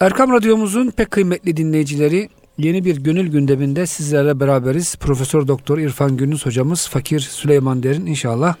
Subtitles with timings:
[0.00, 4.96] Erkam Radyomuzun pek kıymetli dinleyicileri yeni bir gönül gündeminde sizlerle beraberiz.
[4.96, 8.54] Profesör Doktor İrfan Gündüz hocamız Fakir Süleyman Der'in inşallah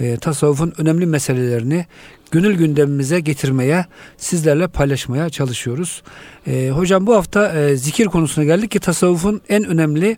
[0.00, 1.86] e, tasavvufun önemli meselelerini
[2.30, 3.86] gönül gündemimize getirmeye,
[4.16, 6.02] sizlerle paylaşmaya çalışıyoruz.
[6.46, 10.16] E, hocam bu hafta e, zikir konusuna geldik ki tasavvufun en önemli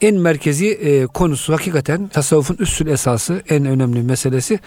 [0.00, 4.60] en merkezi e, konusu hakikaten tasavvufun üstül esası en önemli meselesi.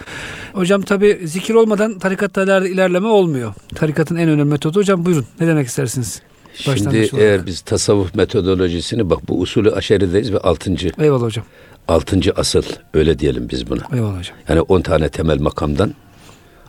[0.54, 3.54] Hocam tabi zikir olmadan tarikatlarda ilerleme olmuyor.
[3.76, 6.22] Tarikatın en önemli metodu hocam buyurun ne demek istersiniz?
[6.54, 10.92] Şimdi eğer biz tasavvuf metodolojisini bak bu usulü aşerideyiz ve altıncı.
[11.00, 11.46] Eyvallah hocam.
[11.88, 13.82] Altıncı asıl öyle diyelim biz buna.
[13.94, 14.38] Eyvallah hocam.
[14.50, 15.94] Yani on tane temel makamdan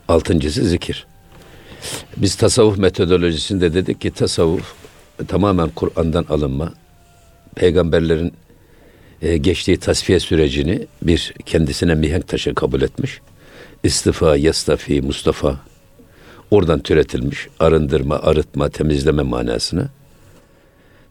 [0.09, 1.07] altıncısı zikir.
[2.17, 4.75] Biz tasavvuf metodolojisinde dedik ki tasavvuf
[5.29, 6.73] tamamen Kur'an'dan alınma.
[7.55, 8.33] Peygamberlerin
[9.25, 13.21] e, geçtiği tasfiye sürecini bir kendisine mihenk taşı kabul etmiş.
[13.85, 15.61] İstifa, yastafi, Mustafa
[16.51, 17.49] oradan türetilmiş.
[17.61, 19.89] Arındırma, arıtma, temizleme manasını.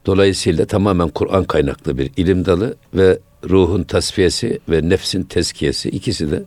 [0.05, 6.43] Dolayısıyla tamamen Kur'an kaynaklı bir ilim dalı ve ruhun tasfiyesi ve nefsin tezkiyesi ikisi de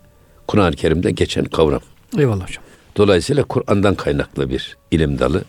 [0.48, 1.80] Kur'an-ı Kerim'de geçen kavram.
[2.18, 2.64] Eyvallah hocam.
[2.96, 5.44] Dolayısıyla Kur'an'dan kaynaklı bir ilim dalı.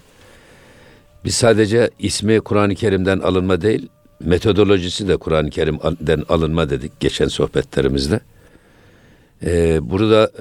[1.25, 3.89] Biz sadece ismi Kur'an-ı Kerim'den alınma değil,
[4.20, 8.20] metodolojisi de Kur'an-ı Kerim'den alınma dedik geçen sohbetlerimizde.
[9.46, 10.32] Ee, burada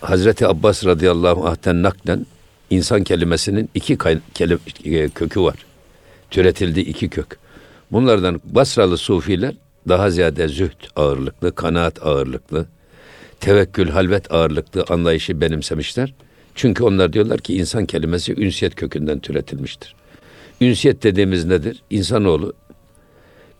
[0.00, 2.26] Hazreti Abbas radıyallahu anh'ten naklen
[2.70, 3.98] insan kelimesinin iki
[4.34, 5.66] kelim, e, kökü var.
[6.30, 7.38] Türetildiği iki kök.
[7.92, 9.54] Bunlardan Basralı sufiler
[9.88, 12.66] daha ziyade zühd ağırlıklı, kanaat ağırlıklı,
[13.40, 16.14] tevekkül, halvet ağırlıklı anlayışı benimsemişler.
[16.54, 19.94] Çünkü onlar diyorlar ki insan kelimesi ünsiyet kökünden türetilmiştir.
[20.60, 21.82] Ünsiyet dediğimiz nedir?
[21.90, 22.52] İnsanoğlu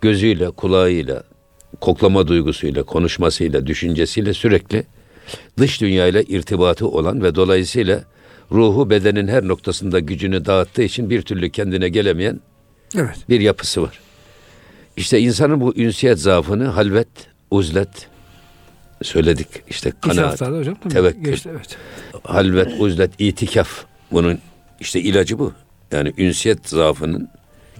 [0.02, 1.22] gözüyle, kulağıyla,
[1.80, 4.84] koklama duygusuyla, konuşmasıyla, düşüncesiyle sürekli
[5.58, 8.04] dış dünyayla irtibatı olan ve dolayısıyla
[8.52, 12.40] ruhu bedenin her noktasında gücünü dağıttığı için bir türlü kendine gelemeyen
[12.96, 13.16] evet.
[13.28, 14.00] bir yapısı var.
[14.96, 17.08] İşte insanın bu ünsiyet zaafını halvet,
[17.50, 18.08] uzlet
[19.02, 19.48] söyledik.
[19.68, 21.76] İşte kanaat, hocam, tevekkül, Geçti, evet.
[22.22, 24.38] halvet, uzlet, itikaf bunun
[24.80, 25.52] işte ilacı bu.
[25.92, 27.28] Yani ünsiyet zaafının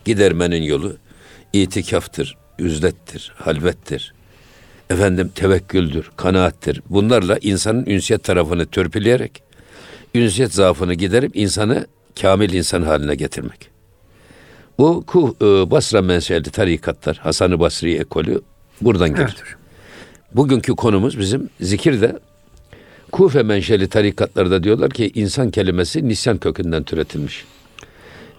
[0.05, 0.97] gidermenin yolu
[1.53, 4.15] itikaftır, üzlettir, halvettir.
[4.91, 6.83] Efendim tevekküldür, kanaattir.
[6.91, 9.43] Bunlarla insanın ünsiyet tarafını törpüleyerek
[10.15, 11.87] ünsiyet zaafını giderip insanı
[12.21, 13.71] kamil insan haline getirmek.
[14.79, 15.05] Bu
[15.41, 18.43] e, Basra menşeli tarikatlar, Hasan-ı Basri ekolü
[18.81, 19.37] buradan gelir.
[19.39, 19.57] Evet.
[20.35, 22.19] Bugünkü konumuz bizim zikirde
[23.13, 27.45] Kufe menşeli tarikatlarda diyorlar ki insan kelimesi nisyan kökünden türetilmiş.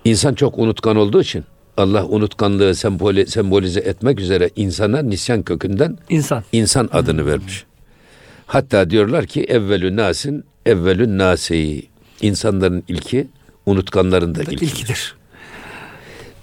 [0.05, 1.43] İnsan çok unutkan olduğu için
[1.77, 7.27] Allah unutkanlığı semboli, sembolize etmek üzere insana nisyan kökünden insan, insan adını hmm.
[7.27, 7.65] vermiş.
[8.47, 11.83] Hatta diyorlar ki evvelü nasin evvelün nasi.
[12.21, 13.27] İnsanların ilki
[13.65, 14.61] unutkanların da ilkidir.
[14.61, 15.15] ilkidir.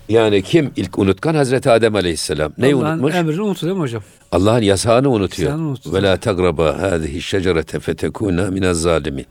[0.09, 1.35] Yani kim ilk unutkan?
[1.35, 2.53] Hazreti Adem Aleyhisselam.
[2.59, 3.15] Neyi Allah'ın unutmuş?
[3.15, 4.03] emrini unutuyor değil mi hocam?
[4.33, 5.77] Allah'ın yasağını unutuyor.
[5.87, 9.27] Ve la tagraba hadihi şecerete fetekuna minez zalimin.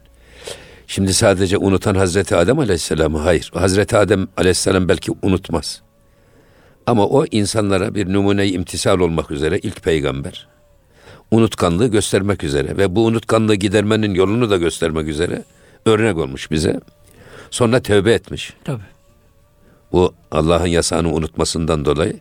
[0.88, 3.52] Şimdi sadece unutan Hazreti Adem Aleyhisselam'ı hayır.
[3.54, 5.82] Hazreti Adem Aleyhisselam belki unutmaz.
[6.90, 10.48] Ama o insanlara bir numune-i imtisal olmak üzere ilk peygamber.
[11.32, 15.44] Unutkanlığı göstermek üzere ve bu unutkanlığı gidermenin yolunu da göstermek üzere
[15.86, 16.80] örnek olmuş bize.
[17.52, 18.54] Sonra tövbe etmiş.
[18.64, 18.84] Tabii.
[19.92, 22.20] Bu Allah'ın yasağını unutmasından dolayı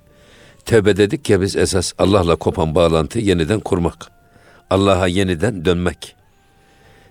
[0.64, 4.10] tövbe dedik ya biz esas Allah'la kopan bağlantıyı yeniden kurmak.
[4.70, 6.14] Allah'a yeniden dönmek.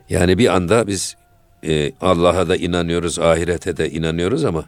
[0.09, 1.15] Yani bir anda biz
[1.63, 4.65] e, Allah'a da inanıyoruz, ahirete de inanıyoruz ama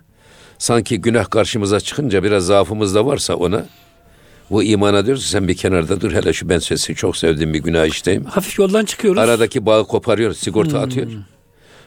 [0.60, 3.66] sanki günah karşımıza çıkınca biraz zaafımız da varsa ona
[4.50, 7.86] bu imana diyoruz sen bir kenarda dur hele şu ben sesi çok sevdiğim bir günah
[7.86, 8.26] işteyim.
[8.26, 9.22] Hafif yoldan çıkıyoruz.
[9.22, 10.84] Aradaki bağı koparıyoruz, sigorta hmm.
[10.84, 11.08] atıyor.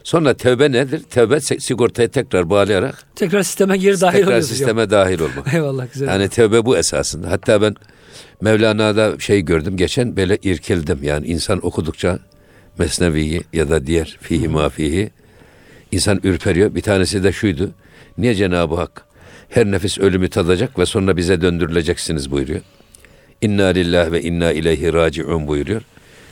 [0.04, 1.02] Sonra tevbe nedir?
[1.10, 5.54] Tevbe sigortayı tekrar bağlayarak tekrar sisteme geri dahil tekrar sisteme dahil olmak.
[5.54, 6.08] Eyvallah güzel.
[6.08, 7.30] Yani tevbe bu esasında.
[7.30, 7.74] Hatta ben
[8.40, 10.98] Mevlana'da şey gördüm geçen böyle irkildim.
[11.02, 12.18] Yani insan okudukça
[12.78, 15.10] Mesnevi'yi ya da diğer fihi mafihi
[15.92, 16.74] insan ürperiyor.
[16.74, 17.70] Bir tanesi de şuydu.
[18.18, 19.04] Niye Cenab-ı Hak
[19.48, 22.60] her nefis ölümü tadacak ve sonra bize döndürüleceksiniz buyuruyor.
[23.40, 25.82] İnna lillah ve inna ileyhi raciun buyuruyor.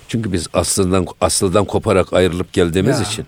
[0.08, 3.02] Çünkü biz aslından aslıdan koparak ayrılıp geldiğimiz ya.
[3.02, 3.26] için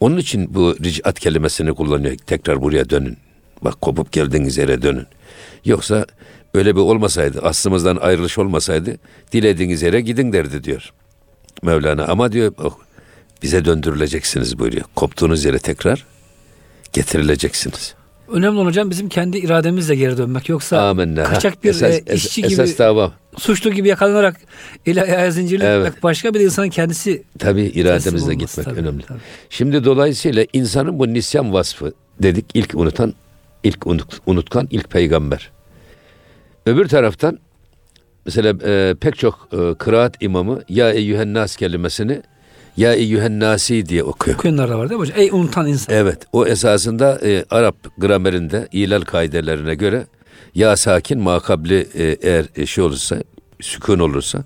[0.00, 2.16] onun için bu ricat kelimesini kullanıyor.
[2.26, 3.16] Tekrar buraya dönün.
[3.62, 5.06] Bak kopup geldiğiniz yere dönün.
[5.64, 6.06] Yoksa
[6.54, 8.96] öyle bir olmasaydı, aslımızdan ayrılış olmasaydı
[9.32, 10.92] dilediğiniz yere gidin derdi diyor.
[11.62, 12.78] Mevlana ama diyor oh,
[13.42, 14.84] bize döndürüleceksiniz buyuruyor.
[14.94, 16.04] Koptuğunuz yere tekrar
[16.92, 17.94] getirileceksiniz.
[18.28, 20.48] Önemli olan hocam bizim kendi irademizle geri dönmek.
[20.48, 21.24] Yoksa Amenna.
[21.24, 23.12] kaçak bir esas, e, işçi esas, gibi, esas dava.
[23.36, 24.36] suçlu gibi yakalanarak
[24.86, 26.02] eli ayağı evet.
[26.02, 27.22] başka bir insanın kendisi.
[27.38, 29.02] Tabi irademizle gitmek tabii, önemli.
[29.02, 29.18] Tabii.
[29.50, 31.92] Şimdi dolayısıyla insanın bu nisyan vasfı
[32.22, 33.14] dedik ilk unutan,
[33.64, 35.50] ilk unut, unutkan ilk peygamber.
[36.66, 37.38] Öbür taraftan
[38.24, 42.22] mesela e, pek çok e, kıraat imamı ya eyyühen nas kelimesini
[42.76, 44.36] ya eyyühen nasi diye okuyor.
[44.36, 45.20] Okuyanlar da var değil mi hocam?
[45.20, 45.94] Ey unutan insan.
[45.94, 50.06] Evet o esasında e, Arap gramerinde ilal kaidelerine göre
[50.54, 53.16] ya sakin makabli e, eğer e, şey olursa
[53.60, 54.44] sükun olursa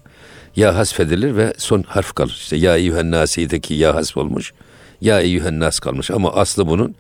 [0.57, 2.37] ya hasfedilir ve son harf kalır.
[2.41, 4.53] İşte ya eyyühen nasi'deki ya hasf olmuş.
[5.01, 6.95] Ya eyyühen nas kalmış ama aslı bunun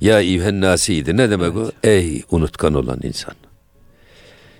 [0.00, 1.16] ya eyyühen nasi'ydi.
[1.16, 1.72] Ne demek evet.
[1.84, 1.88] o?
[1.88, 3.34] Ey unutkan olan insan.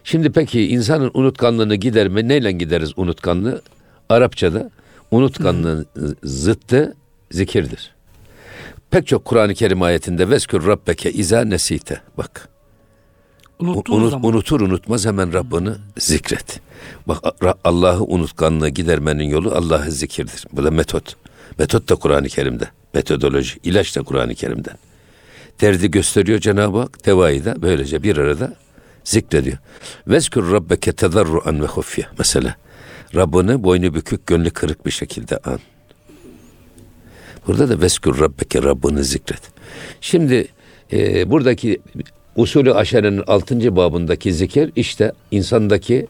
[0.05, 3.63] Şimdi peki insanın unutkanlığını giderme neyle gideriz unutkanlığı?
[4.09, 4.71] Arapçada
[5.11, 6.15] unutkanlığın Hı.
[6.23, 6.95] zıttı
[7.31, 7.95] zikirdir.
[8.91, 12.01] Pek çok Kur'an-ı Kerim ayetinde veskür rabbeke iza nesite.
[12.19, 12.49] Bak.
[13.59, 14.25] Unut, zaman.
[14.25, 16.61] Unutur unutmaz hemen Rabbini zikret.
[17.09, 17.19] Bak
[17.65, 20.45] Allah'ı unutkanlığı gidermenin yolu Allah'ı zikirdir.
[20.53, 21.17] Bu da metot.
[21.59, 22.69] Metot da Kur'an-ı Kerim'de.
[22.95, 24.77] Metodoloji, ilaç da Kur'an-ı Kerim'den.
[25.61, 28.57] Derdi gösteriyor Cenab-ı Hak, tevayı da böylece bir arada
[29.05, 29.59] zikrediyor.
[30.07, 32.07] Vezkür rabbeke tedarruan ve hufye.
[32.19, 32.57] Mesela
[33.15, 35.59] Rabbini boynu bükük, gönlü kırık bir şekilde an.
[37.47, 39.41] Burada da veskür rabbeke Rabbini zikret.
[40.01, 40.49] Şimdi
[40.93, 41.81] e, buradaki
[42.37, 46.07] usulü aşerenin altıncı babındaki zikir işte insandaki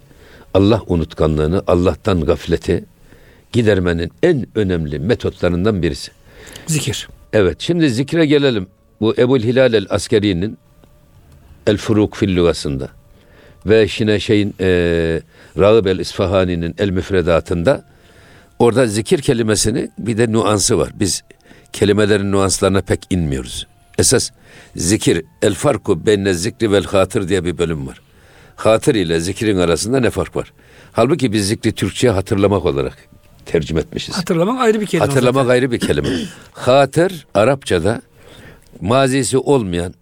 [0.55, 2.85] Allah unutkanlığını, Allah'tan gafleti
[3.53, 6.11] gidermenin en önemli metotlarından birisi.
[6.67, 7.09] Zikir.
[7.33, 8.67] Evet şimdi zikre gelelim.
[9.01, 10.59] Bu Ebul Hilal el Askeri'nin
[11.67, 12.89] El Furuk fil lügasında
[13.67, 14.67] ve yine şeyin e,
[15.59, 17.85] Rağıb el İsfahani'nin El Müfredatında
[18.59, 20.91] orada zikir kelimesini bir de nuansı var.
[20.95, 21.23] Biz
[21.73, 23.67] kelimelerin nuanslarına pek inmiyoruz.
[23.99, 24.31] Esas
[24.77, 28.01] zikir el farku benne zikri vel hatır diye bir bölüm var.
[28.57, 30.53] Hatır ile zikrin arasında ne fark var?
[30.93, 32.99] Halbuki biz zikri Türkçe'ye hatırlamak olarak
[33.47, 34.17] tercüme etmişiz.
[34.17, 35.07] Hatırlamak ayrı bir kelime.
[35.07, 35.51] Hatırlamak zaten.
[35.51, 36.09] ayrı bir kelime.
[36.53, 38.03] hatır Arapçada
[38.81, 39.95] mazisi olmayan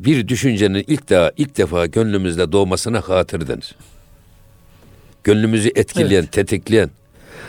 [0.00, 3.74] bir düşüncenin ilk defa ilk defa gönlümüzde doğmasına hatır denir.
[5.24, 6.32] Gönlümüzü etkileyen, evet.
[6.32, 6.90] tetikleyen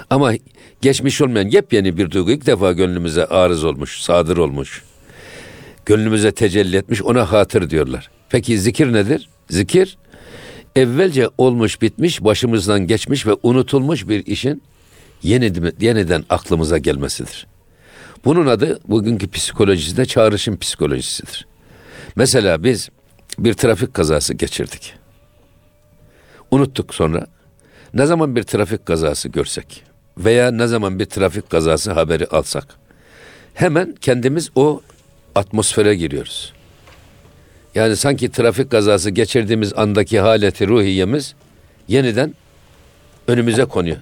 [0.10, 0.34] ama
[0.82, 4.84] geçmiş olmayan yepyeni bir duygu ilk defa gönlümüze arız olmuş, sadır olmuş.
[5.86, 8.10] Gönlümüze tecelli etmiş ona hatır diyorlar.
[8.30, 9.30] Peki zikir nedir?
[9.50, 9.98] Zikir
[10.76, 14.62] evvelce olmuş bitmiş başımızdan geçmiş ve unutulmuş bir işin
[15.24, 17.48] yeniden, yeniden aklımıza gelmesidir.
[18.26, 21.48] Bunun adı bugünkü psikolojisinde çağrışım psikolojisidir.
[22.18, 22.90] Mesela biz
[23.40, 24.94] bir trafik kazası geçirdik.
[26.52, 27.28] Unuttuk sonra.
[27.94, 29.84] Ne zaman bir trafik kazası görsek
[30.18, 32.68] veya ne zaman bir trafik kazası haberi alsak
[33.54, 34.82] hemen kendimiz o
[35.36, 36.54] atmosfere giriyoruz.
[37.76, 41.36] Yani sanki trafik kazası geçirdiğimiz andaki haleti ruhiyemiz
[41.88, 42.36] yeniden
[43.28, 43.98] önümüze konuyor.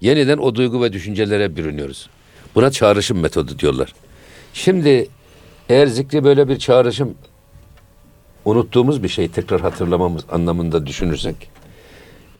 [0.00, 2.08] Yeniden o duygu ve düşüncelere bürünüyoruz.
[2.54, 3.94] Buna çağrışım metodu diyorlar.
[4.54, 5.08] Şimdi
[5.68, 7.14] eğer zikri böyle bir çağrışım
[8.46, 11.50] unuttuğumuz bir şey tekrar hatırlamamız anlamında düşünürsek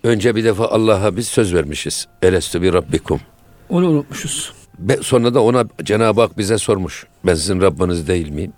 [0.05, 2.07] önce bir defa Allah'a biz söz vermişiz.
[2.23, 3.21] Elestü bir rabbikum.
[3.69, 4.53] Onu unutmuşuz.
[4.79, 7.07] Be, sonra da ona Cenab-ı Hak bize sormuş.
[7.27, 8.53] Ben sizin Rabbiniz değil miyim?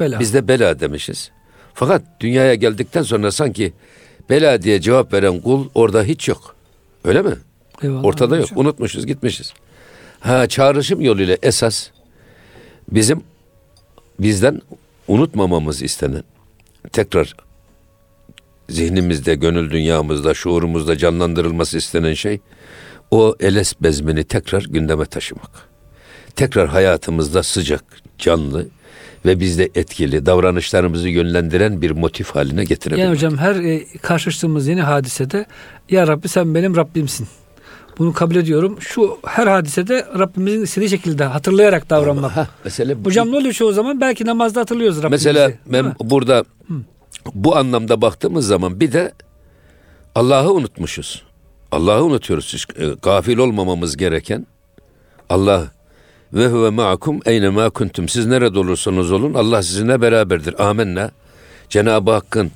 [0.00, 0.20] Bela.
[0.20, 1.30] Biz de bela demişiz.
[1.74, 3.72] Fakat dünyaya geldikten sonra sanki
[4.30, 6.56] bela diye cevap veren kul orada hiç yok.
[7.04, 7.34] Öyle mi?
[7.82, 8.44] Eyvallah, Ortada yok.
[8.44, 8.58] Hocam.
[8.58, 9.52] Unutmuşuz, gitmişiz.
[10.20, 11.88] Ha çağrışım yoluyla esas
[12.92, 13.22] bizim
[14.20, 14.62] bizden
[15.08, 16.24] unutmamamız istenen
[16.92, 17.36] tekrar
[18.68, 22.40] zihnimizde, gönül dünyamızda, şuurumuzda canlandırılması istenen şey
[23.10, 25.50] o eles bezmini tekrar gündeme taşımak.
[26.36, 27.84] Tekrar hayatımızda sıcak,
[28.18, 28.66] canlı
[29.26, 33.04] ve bizde etkili davranışlarımızı yönlendiren bir motif haline getirebilmek.
[33.04, 35.46] Yani hocam her e, karşılaştığımız yeni hadisede
[35.90, 37.28] ya Rabbi sen benim Rabbimsin.
[37.98, 38.76] Bunu kabul ediyorum.
[38.80, 42.36] Şu her hadisede Rabbimizin istediği şekilde hatırlayarak davranmak.
[42.36, 44.00] Ha, mesela Hocam ne oluyor çoğu zaman?
[44.00, 45.28] Belki namazda hatırlıyoruz Rabbimizi.
[45.28, 46.74] Mesela ben burada Hı.
[47.34, 49.12] bu anlamda baktığımız zaman bir de
[50.14, 51.22] Allah'ı unutmuşuz.
[51.72, 52.66] Allah'ı unutuyoruz.
[52.78, 54.46] E, gafil olmamamız gereken
[55.30, 55.64] Allah
[56.32, 58.08] ve huve ma'akum eyne ma kuntum.
[58.08, 60.64] Siz nerede olursanız olun Allah sizinle beraberdir.
[60.68, 61.10] Amenna.
[61.68, 62.50] Cenab-ı Hakk'ın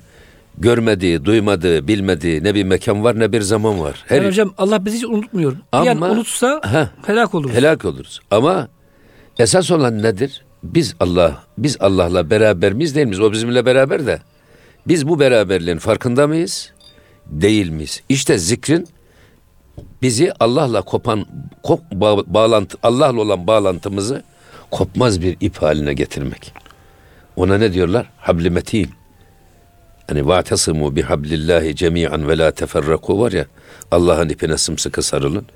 [0.57, 4.03] görmediği, duymadığı, bilmediği ne bir mekan var ne bir zaman var.
[4.07, 5.55] Her yani hocam Allah bizi hiç unutmuyor.
[5.71, 7.55] Ama, yani unutsa heh, helak oluruz.
[7.55, 8.19] Helak oluruz.
[8.31, 8.67] Ama
[9.39, 10.45] esas olan nedir?
[10.63, 13.19] Biz Allah, biz Allah'la beraber miyiz değil miyiz?
[13.19, 14.19] O bizimle beraber de.
[14.87, 16.71] Biz bu beraberliğin farkında mıyız?
[17.25, 18.01] Değil miyiz?
[18.09, 18.87] İşte zikrin
[20.01, 21.25] bizi Allah'la kopan
[21.63, 24.23] kop, ba, bağlantı Allah'la olan bağlantımızı
[24.71, 26.53] kopmaz bir ip haline getirmek.
[27.35, 28.09] Ona ne diyorlar?
[28.17, 28.89] Habli metin.
[30.08, 33.46] Hani va'tasimu bihablillahi cemi'an ve la teferraku var ya
[33.90, 35.46] Allah'ın ipine sımsıkı sarılın.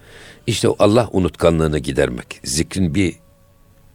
[0.46, 2.40] İşte Allah unutkanlığını gidermek.
[2.44, 3.14] Zikrin bir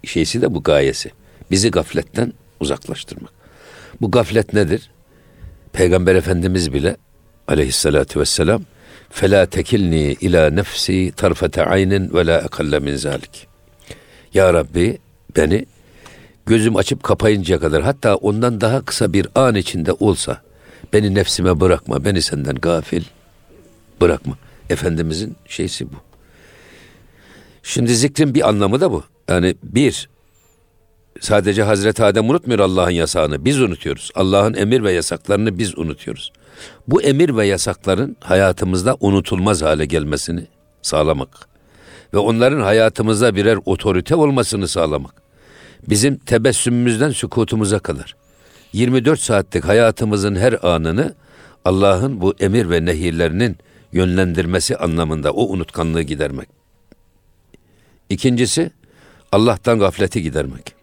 [0.03, 1.12] şeysi de bu gayesi.
[1.51, 3.31] Bizi gafletten uzaklaştırmak.
[4.01, 4.91] Bu gaflet nedir?
[5.74, 6.98] Peygamber Efendimiz bile
[7.48, 8.62] aleyhissalatu vesselam
[9.13, 13.48] فَلَا tekilni ila nefsi tarfete aynin ve la ekalle min zalik.
[14.33, 14.98] Ya Rabbi
[15.38, 15.65] beni
[16.45, 20.41] gözüm açıp kapayıncaya kadar hatta ondan daha kısa bir an içinde olsa
[20.92, 23.02] beni nefsime bırakma, beni senden gafil
[24.00, 24.38] bırakma.
[24.71, 25.97] Efendimizin şeysi bu.
[27.62, 29.04] Şimdi zikrin bir anlamı da bu.
[29.28, 30.09] Yani bir,
[31.21, 33.45] sadece Hazreti Adem unutmuyor Allah'ın yasağını.
[33.45, 34.11] Biz unutuyoruz.
[34.14, 36.33] Allah'ın emir ve yasaklarını biz unutuyoruz.
[36.88, 40.47] Bu emir ve yasakların hayatımızda unutulmaz hale gelmesini
[40.83, 41.49] sağlamak
[42.14, 45.14] ve onların hayatımızda birer otorite olmasını sağlamak.
[45.88, 48.16] Bizim tebessümümüzden sükutumuza kadar
[48.72, 51.14] 24 saatlik hayatımızın her anını
[51.64, 53.56] Allah'ın bu emir ve nehirlerinin
[53.92, 56.48] yönlendirmesi anlamında o unutkanlığı gidermek.
[58.08, 58.70] İkincisi
[59.32, 60.75] Allah'tan gafleti gidermek.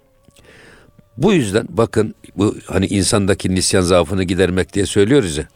[1.17, 5.47] Bu yüzden bakın bu hani insandaki nisyan zaafını gidermek diye söylüyoruz ya.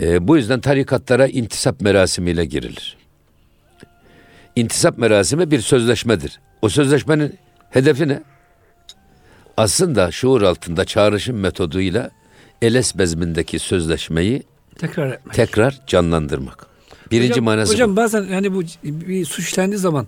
[0.00, 2.96] E, bu yüzden tarikatlara intisap merasimiyle girilir.
[4.56, 6.40] İntisap merasimi bir sözleşmedir.
[6.62, 7.38] O sözleşmenin
[7.70, 8.22] hedefi ne?
[9.64, 12.10] Aslında şuur altında çağrışım metoduyla
[12.62, 14.42] Eles bezmindeki sözleşmeyi
[14.78, 15.34] tekrar etmek.
[15.34, 16.66] tekrar canlandırmak.
[17.10, 17.96] Birinci hocam, manası hocam bu.
[17.96, 20.06] bazen yani bu bir suç işlendiği zaman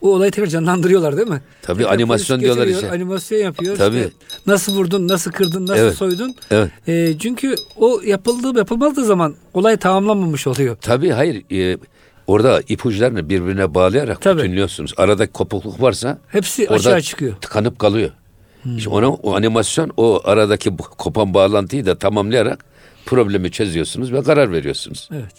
[0.00, 1.42] o olayı tekrar canlandırıyorlar değil mi?
[1.62, 2.90] Tabii Tekrar animasyon diyorlar işte.
[2.90, 3.76] Animasyon yapıyor.
[3.76, 3.96] Tabii.
[3.98, 4.10] İşte
[4.46, 5.94] nasıl vurdun, nasıl kırdın, nasıl Evet.
[5.94, 6.34] soydun.
[6.50, 6.70] Evet.
[6.88, 10.76] E, çünkü o yapıldığı yapılmadığı zaman olay tamamlanmamış oluyor.
[10.80, 11.42] Tabii hayır.
[11.52, 11.78] e,
[12.26, 14.42] orada ipuçlarını birbirine bağlayarak Tabii.
[14.42, 14.94] bütünlüyorsunuz.
[14.96, 17.36] Aradaki kopukluk varsa Hepsi orada aşağı çıkıyor.
[17.40, 18.10] tıkanıp kalıyor.
[18.76, 22.64] İşte ona, o animasyon o aradaki kopan bağlantıyı da tamamlayarak
[23.06, 25.08] problemi çözüyorsunuz ve karar veriyorsunuz.
[25.12, 25.34] Evet.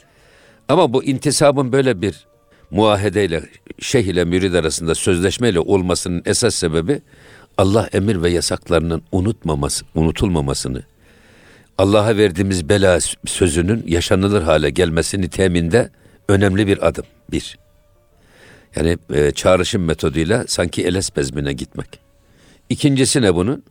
[0.68, 2.26] Ama bu intisabın böyle bir
[2.72, 3.44] muahedeyle
[3.80, 7.02] şeyh ile mürid arasında sözleşmeyle olmasının esas sebebi
[7.58, 10.84] Allah emir ve yasaklarının unutmaması, unutulmamasını,
[11.78, 15.90] Allah'a verdiğimiz bela sözünün yaşanılır hale gelmesini teminde
[16.30, 17.06] önemli bir adım.
[17.32, 17.58] Bir.
[18.76, 22.03] Yani e, çağrışım metoduyla sanki eles bezmine gitmek.
[22.74, 23.64] İkincisi ne bunun?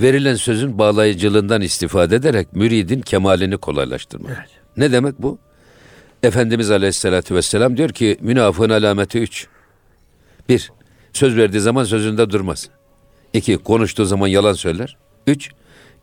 [0.00, 4.32] Verilen sözün bağlayıcılığından istifade ederek müridin kemalini kolaylaştırmak.
[4.38, 4.50] Evet.
[4.76, 5.38] Ne demek bu?
[6.22, 9.46] Efendimiz Aleyhisselatü Vesselam diyor ki münafığın alameti üç.
[10.48, 10.72] Bir,
[11.12, 12.68] söz verdiği zaman sözünde durmaz.
[13.32, 14.96] İki, konuştuğu zaman yalan söyler.
[15.26, 15.50] Üç,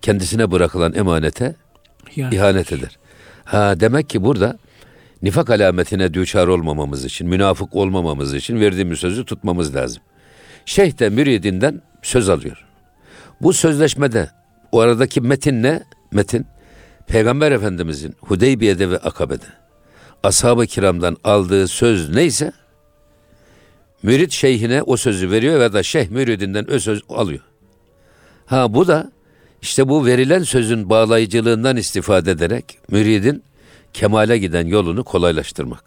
[0.01, 1.55] kendisine bırakılan emanete
[2.15, 2.97] Yani, ihanet eder.
[3.43, 4.57] Ha demek ki burada
[5.21, 10.03] nifak alametine düçar olmamamız için, münafık olmamamız için verdiğimiz sözü tutmamız lazım.
[10.65, 12.65] Şeyh de müridinden söz alıyor.
[13.41, 14.31] Bu sözleşmede
[14.71, 15.83] o aradaki metin ne?
[16.11, 16.45] Metin
[17.07, 19.45] Peygamber Efendimizin Hudeybiye'de ve Akabe'de
[20.23, 22.51] ashab-ı kiramdan aldığı söz neyse
[24.03, 27.41] mürit şeyhine o sözü veriyor ve da şeyh müridinden o söz alıyor.
[28.45, 29.11] Ha bu da
[29.61, 33.43] işte bu verilen sözün bağlayıcılığından istifade ederek müridin
[33.93, 35.83] kemale giden yolunu kolaylaştırmak.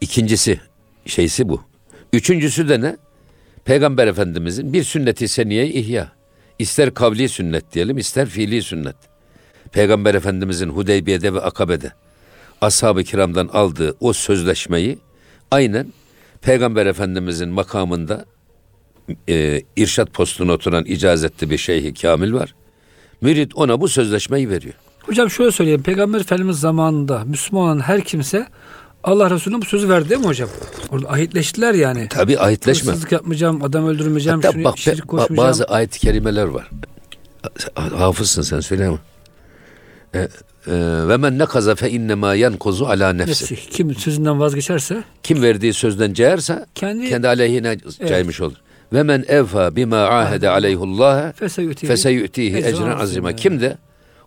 [0.00, 0.60] İkincisi
[1.06, 1.62] şeysi bu.
[2.12, 2.96] Üçüncüsü de ne?
[3.70, 6.12] Peygamber Efendimizin bir sünneti seniye ihya.
[6.58, 8.96] İster kavli sünnet diyelim, ister fiili sünnet.
[9.72, 11.92] Peygamber Efendimizin Hudeybiye'de ve Akabe'de
[12.60, 14.98] ashab-ı kiramdan aldığı o sözleşmeyi
[15.50, 15.86] aynen
[16.42, 18.24] Peygamber Efendimizin makamında
[19.28, 22.54] e, irşat postuna oturan icazetli bir şeyhi kamil var.
[23.20, 24.74] Mürid ona bu sözleşmeyi veriyor.
[25.02, 25.82] Hocam şöyle söyleyeyim.
[25.82, 28.46] Peygamber Efendimiz zamanında Müslüman olan her kimse
[29.04, 30.48] Allah Resulü'ne bu sözü verdi değil mi hocam?
[30.90, 32.08] Orada ahitleştiler yani.
[32.08, 32.88] Tabi ahitleşme.
[32.88, 35.48] Hırsızlık yapmayacağım, adam öldürmeyeceğim, Hatta şunu bak şirk koşmayacağım.
[35.48, 36.70] bazı ayet-i kerimeler var.
[37.74, 38.98] Hafızsın sen söyle ama.
[40.14, 40.28] E, e,
[41.08, 43.56] Ve men ne kaza fe innema yenkuzu ala nefsi.
[43.56, 47.78] Kim sözünden vazgeçerse Kim verdiği sözden cayarsa kendi, kendi aleyhine
[48.08, 48.56] caymış olur.
[48.92, 51.32] Ve men evfa bima ahede aleyhullah
[51.86, 53.32] feseyü'tihi ecren azima.
[53.32, 53.76] Kim de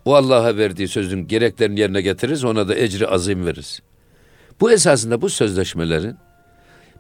[0.06, 3.80] o Allah'a verdiği sözün gereklerini yerine getirir ona da ecri azim veririz.
[4.60, 6.18] Bu esasında bu sözleşmelerin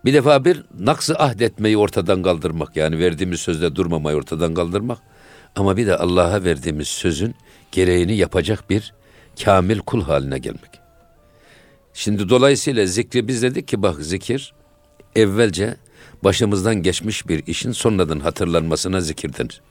[0.05, 5.00] bir defa bir naksı ahdetmeyi ortadan kaldırmak yani verdiğimiz sözde durmamayı ortadan kaldırmak
[5.55, 7.36] ama bir de Allah'a verdiğimiz sözün
[7.72, 8.93] gereğini yapacak bir
[9.43, 10.79] kamil kul haline gelmek.
[11.93, 14.53] Şimdi dolayısıyla zikri biz dedik ki bak zikir
[15.15, 15.75] evvelce
[16.24, 19.62] başımızdan geçmiş bir işin sonradan hatırlanmasına zikir denir.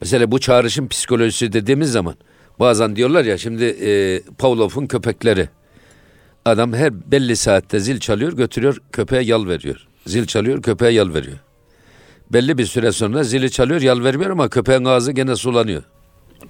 [0.00, 2.14] Mesela bu çağrışım psikolojisi dediğimiz zaman
[2.60, 5.48] bazen diyorlar ya şimdi e, Pavlov'un köpekleri
[6.44, 9.86] adam her belli saatte zil çalıyor götürüyor köpeğe yal veriyor.
[10.06, 11.38] Zil çalıyor köpeğe yal veriyor.
[12.32, 15.82] Belli bir süre sonra zili çalıyor yal vermiyor ama köpeğin ağzı gene sulanıyor.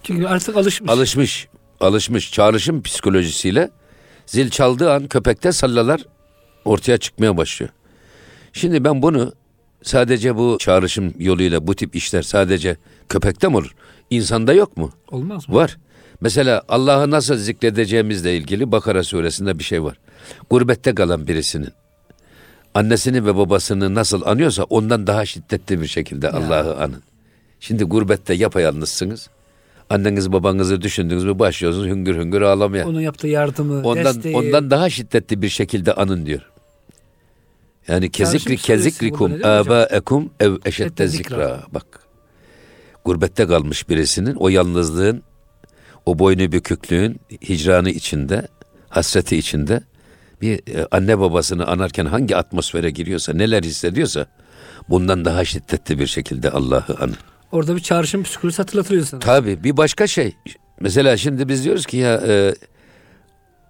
[0.02, 0.90] Çünkü artık alışmış.
[0.90, 1.48] Alışmış,
[1.80, 3.70] alışmış çağrışım psikolojisiyle
[4.26, 6.00] zil çaldığı an köpekte sallalar
[6.64, 7.70] ortaya çıkmaya başlıyor.
[8.52, 9.32] Şimdi ben bunu
[9.82, 12.76] sadece bu çağrışım yoluyla bu tip işler sadece
[13.08, 13.74] köpekte mi olur?
[14.10, 14.92] İnsanda yok mu?
[15.10, 15.54] Olmaz mı?
[15.54, 15.76] Var.
[16.22, 19.98] Mesela Allah'ı nasıl zikredeceğimizle ilgili Bakara suresinde bir şey var.
[20.50, 21.70] Gurbette kalan birisinin
[22.74, 27.02] annesini ve babasını nasıl anıyorsa ondan daha şiddetli bir şekilde Allah'ı anın.
[27.60, 29.28] Şimdi gurbette yapayalnızsınız.
[29.90, 32.88] Anneniz babanızı düşündünüz mü başlıyorsunuz hüngür hüngür ağlamaya.
[32.88, 34.36] Onun yaptığı yardımı, Ondan desteği.
[34.36, 36.50] ondan daha şiddetli bir şekilde anın diyor.
[37.88, 41.06] Yani kezikri kezikrikum abaekum ev zikra.
[41.06, 41.62] zikra.
[41.74, 41.86] Bak.
[43.04, 45.22] Gurbette kalmış birisinin o yalnızlığın,
[46.06, 48.48] o boynu büküklüğün hicranı içinde,
[48.88, 49.80] hasreti içinde
[50.40, 54.26] bir e, anne babasını anarken hangi atmosfere giriyorsa, neler hissediyorsa
[54.88, 57.16] bundan daha şiddetli bir şekilde Allah'ı anın.
[57.52, 59.20] Orada bir çağrışım psikolojisi hatırlatılıyor sana.
[59.20, 60.36] Tabii bir başka şey.
[60.80, 62.54] Mesela şimdi biz diyoruz ki ya e,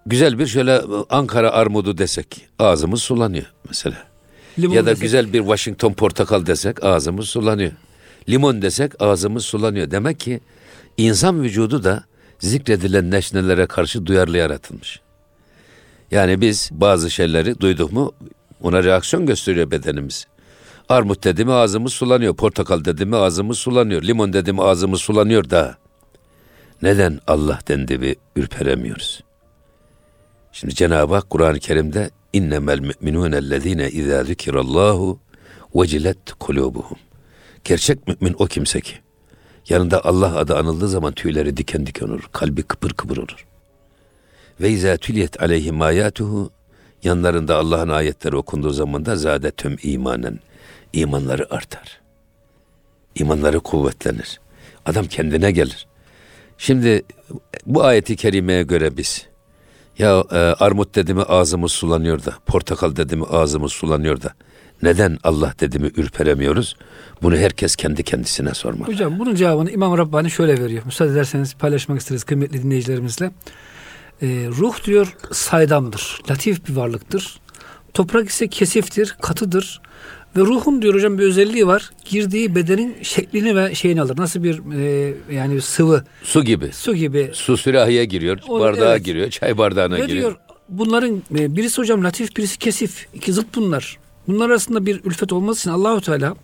[0.05, 3.97] güzel bir şöyle Ankara armudu desek ağzımız sulanıyor mesela.
[4.59, 7.71] Limon ya da desek, güzel bir Washington portakal desek ağzımız sulanıyor.
[8.29, 9.91] Limon desek ağzımız sulanıyor.
[9.91, 10.39] Demek ki
[10.97, 12.03] insan vücudu da
[12.43, 14.99] zikredilen nesnelere karşı duyarlı yaratılmış.
[16.11, 18.11] Yani biz bazı şeyleri duyduk mu
[18.61, 20.27] ona reaksiyon gösteriyor bedenimiz.
[20.89, 22.35] Armut dedi mi ağzımız sulanıyor.
[22.35, 24.03] Portakal dedi mi ağzımız sulanıyor.
[24.03, 25.77] Limon dedi mi ağzımız sulanıyor da.
[26.81, 29.23] Neden Allah dendi bir ürperemiyoruz?
[30.51, 35.19] Şimdi Cenab-ı Hak Kur'an-ı Kerim'de innemel müminune ellezine izâ zükirallahu
[35.75, 36.97] vecilet kulubuhum.
[37.63, 38.93] Gerçek mümin o kimse ki
[39.69, 42.29] yanında Allah adı anıldığı zaman tüyleri diken diken olur.
[42.31, 43.45] Kalbi kıpır kıpır olur.
[44.61, 46.51] Ve izâ tüliyet aleyhim ayatuhu
[47.03, 50.39] yanlarında Allah'ın ayetleri okunduğu zaman da zâdetüm imanen.
[50.93, 52.01] imanları artar.
[53.15, 54.39] İmanları kuvvetlenir.
[54.85, 55.87] Adam kendine gelir.
[56.57, 57.03] Şimdi
[57.65, 59.27] bu ayeti kerimeye göre biz
[59.97, 64.33] ya e, armut dedi mi ağzımız sulanıyor da, portakal dedi mi ağzımız sulanıyor da
[64.83, 66.75] neden Allah dedi mi ürperemiyoruz?
[67.21, 68.87] Bunu herkes kendi kendisine sormalı.
[68.87, 70.81] Hocam bunun cevabını İmam Rabbani şöyle veriyor.
[70.85, 73.31] Müsaade ederseniz paylaşmak isteriz kıymetli dinleyicilerimizle.
[74.21, 74.27] Ee,
[74.59, 77.39] ruh diyor saydamdır, latif bir varlıktır.
[77.93, 79.81] Toprak ise kesiftir, katıdır.
[80.37, 81.89] Ve ruhun diyor hocam bir özelliği var.
[82.05, 84.17] Girdiği bedenin şeklini ve şeyini alır.
[84.17, 86.69] Nasıl bir e, yani sıvı, Su gibi.
[86.73, 87.29] su gibi.
[87.33, 89.05] Su sürahiye giriyor, O- bardağa evet.
[89.05, 90.19] giriyor, çay bardağına Ve giriyor.
[90.19, 90.35] diyor
[90.69, 93.07] bunların e, birisi hocam latif, birisi kesif.
[93.13, 93.97] İki zıt bunlar.
[94.27, 96.35] Bunlar arasında bir ülfet olması için Allahu Teala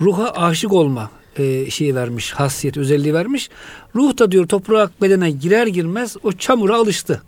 [0.00, 3.50] ruha aşık olma e, şeyi vermiş, hasiyet, özelliği vermiş.
[3.94, 7.22] Ruh da diyor toprak bedene girer girmez o çamura alıştı.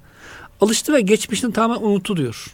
[0.61, 2.47] Alıştı ve geçmişini tamamen unuttu diyor.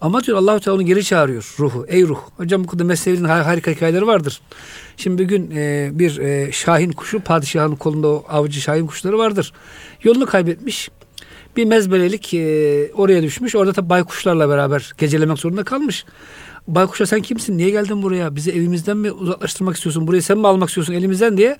[0.00, 1.86] Ama diyor Allahu Teala onu geri çağırıyor ruhu.
[1.88, 2.18] Ey ruh.
[2.36, 4.40] Hocam bu kadar mesleğinin har- harika hikayeleri vardır.
[4.96, 9.52] Şimdi bir gün e, bir e, şahin kuşu padişahın kolunda o avcı şahin kuşları vardır.
[10.02, 10.90] Yolunu kaybetmiş.
[11.56, 13.54] Bir mezbelelik e, oraya düşmüş.
[13.56, 16.04] Orada tabi baykuşlarla beraber gecelemek zorunda kalmış.
[16.68, 17.58] Baykuşa sen kimsin?
[17.58, 18.36] Niye geldin buraya?
[18.36, 20.06] Bizi evimizden mi uzaklaştırmak istiyorsun?
[20.06, 21.56] Burayı sen mi almak istiyorsun elimizden diye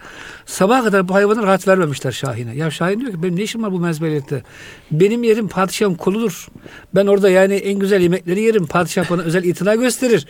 [0.47, 2.57] sabaha kadar bu hayvana rahat vermemişler Şahin'e.
[2.57, 4.43] Ya Şahin diyor ki benim ne işim var bu mezbelelikte?
[4.91, 6.49] Benim yerim padişahın koludur.
[6.95, 8.67] Ben orada yani en güzel yemekleri yerim.
[8.67, 10.27] Padişah bana özel itina gösterir.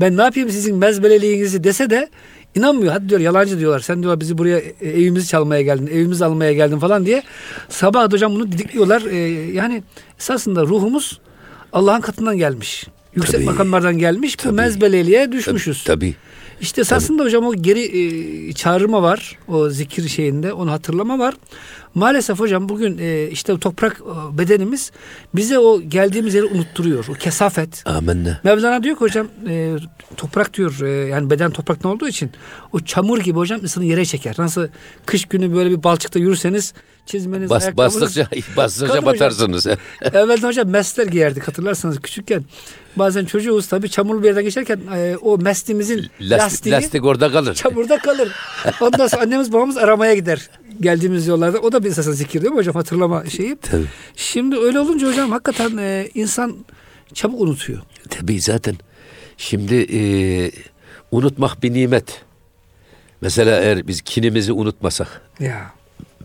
[0.00, 2.08] Ben ne yapayım sizin mezbeleliğinizi dese de
[2.54, 2.92] inanmıyor.
[2.92, 3.80] Hadi diyor yalancı diyorlar.
[3.80, 7.22] Sen diyor bizi buraya e, evimizi çalmaya geldin, evimizi almaya geldin falan diye.
[7.68, 9.02] Sabah hocam bunu didikliyorlar.
[9.02, 9.16] Ee,
[9.52, 9.82] yani
[10.18, 11.20] esasında ruhumuz
[11.72, 12.86] Allah'ın katından gelmiş.
[13.18, 13.44] Yüksek Tabii.
[13.44, 14.34] makamlardan gelmiş.
[14.36, 14.54] Tabii.
[14.54, 15.84] Mezbeleliğe düşmüşüz.
[15.84, 16.14] Tabii.
[16.60, 17.80] İşte esasında hocam o geri
[18.48, 19.38] e, çağrıma var.
[19.48, 21.34] O zikir şeyinde onu hatırlama var.
[21.98, 24.92] Maalesef hocam bugün e, işte toprak e, bedenimiz
[25.34, 27.04] bize o geldiğimiz yeri unutturuyor.
[27.08, 27.82] O kesafet.
[27.86, 28.40] Amenna.
[28.44, 29.76] Mevlana diyor ki hocam e,
[30.16, 32.30] toprak diyor e, yani beden topraktan olduğu için
[32.72, 34.34] o çamur gibi hocam insanı yere çeker.
[34.38, 34.68] Nasıl
[35.06, 36.74] kış günü böyle bir balçıkta yürürseniz
[37.06, 39.66] çizmeniz, Bas, bastıkça, bastıkça batarsınız.
[40.02, 42.44] Evvelden hocam mesler giyerdik hatırlarsanız küçükken.
[42.96, 47.54] Bazen çocuğuz tabii çamurlu bir yerden geçerken e, o meslimizin Lastik, lastiği lastik orada kalır.
[47.54, 48.32] çamurda kalır.
[48.80, 51.58] Ondan sonra annemiz babamız aramaya gider geldiğimiz yollarda.
[51.58, 53.56] O da bir esasında zikir değil mi hocam hatırlama şeyi.
[53.56, 53.86] Tabii.
[54.16, 56.56] Şimdi öyle olunca hocam hakikaten e, insan
[57.14, 57.78] çabuk unutuyor.
[58.10, 58.76] Tabii zaten
[59.36, 60.00] şimdi e,
[61.10, 62.22] unutmak bir nimet.
[63.20, 65.72] Mesela eğer biz kinimizi unutmasak Ya.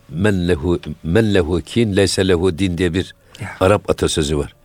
[0.10, 3.50] men lehu, men lehu kin leyse lehu din diye bir Ya.
[3.60, 4.56] Arap atasözü var.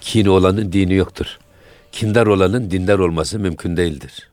[0.00, 1.38] Kin olanın dini yoktur.
[1.92, 4.30] Kindar olanın dindar olması mümkün değildir.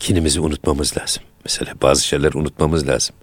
[0.00, 1.22] Kinimizi unutmamız lazım.
[1.44, 3.14] Mesela bazı şeyler unutmamız lazım.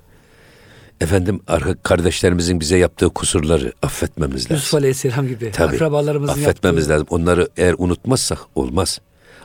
[1.01, 1.39] Efendim
[1.84, 4.55] kardeşlerimizin bize yaptığı kusurları affetmemiz lazım.
[4.55, 5.51] Yusuf Aleyhisselam gibi.
[5.51, 5.75] Tabii.
[5.75, 6.93] Akrabalarımızın Affetmemiz yaptığı.
[6.93, 7.08] lazım.
[7.10, 9.01] Onları eğer unutmazsak olmaz.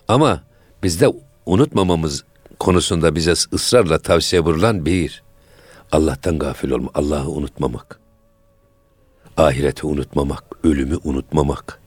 [0.08, 0.42] Ama
[0.82, 1.08] bizde
[1.46, 2.24] unutmamamız
[2.58, 5.22] konusunda bize ısrarla tavsiye buyurulan bir,
[5.92, 8.00] Allah'tan gafil olma, Allah'ı unutmamak.
[9.36, 11.80] Ahireti unutmamak, ölümü unutmamak.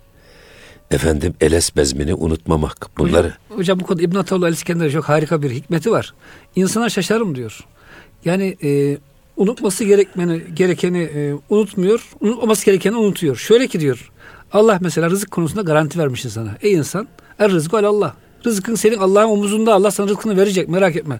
[0.91, 2.89] Efendim eles bezmini unutmamak.
[2.97, 6.13] Bunları Hocam, hocam bu konuda İbn Ataullah el-İskender'e çok harika bir hikmeti var.
[6.55, 7.65] İnsana şaşarım diyor.
[8.25, 8.97] Yani e,
[9.37, 13.35] unutması gerekmeni, gerekeni e, unutmuyor, unutmaması gerekeni unutuyor.
[13.35, 14.11] Şöyle ki diyor,
[14.51, 16.57] Allah mesela rızık konusunda garanti vermiş insana.
[16.61, 17.07] Ey insan,
[17.39, 18.15] er rızkı Allah.
[18.45, 21.19] Rızkın senin Allah'ın omuzunda Allah sana rızkını verecek merak etme.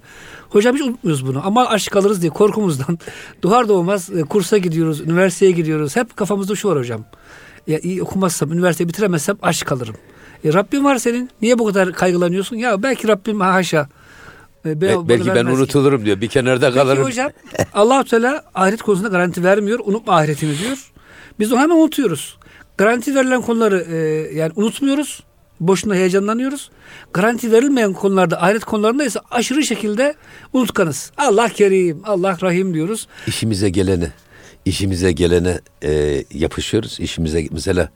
[0.49, 2.99] Hocam hiç unutmuyoruz bunu ama aç kalırız diye korkumuzdan
[3.43, 5.95] doğar doğmaz e, kursa gidiyoruz, üniversiteye gidiyoruz.
[5.95, 7.05] Hep kafamızda şu var hocam.
[7.67, 9.95] Ya iyi okumazsam, üniversiteyi bitiremezsem aç kalırım.
[10.45, 11.29] E, Rabbim var senin.
[11.41, 12.55] Niye bu kadar kaygılanıyorsun?
[12.55, 13.89] Ya belki Rabbim haşa.
[14.65, 15.59] e, Be- belki ben vermez ki.
[15.59, 16.21] unutulurum diyor.
[16.21, 17.03] Bir kenarda Peki kalırım.
[17.03, 17.31] hocam
[17.73, 19.79] allah Teala ahiret konusunda garanti vermiyor.
[19.85, 20.91] Unutma ahiretini diyor.
[21.39, 22.37] Biz onu hemen unutuyoruz.
[22.77, 23.95] Garanti verilen konuları e,
[24.37, 25.23] yani unutmuyoruz.
[25.59, 26.71] Boşuna heyecanlanıyoruz.
[27.13, 30.15] Garanti verilmeyen konularda ahiret konularında ise aşırı şekilde
[30.53, 31.11] unutkanız.
[31.17, 33.07] Allah kerim, Allah rahim diyoruz.
[33.27, 34.11] İşimize gelene,
[34.67, 36.99] işimize gelene e, yapışıyoruz.
[36.99, 37.89] İşimize mesela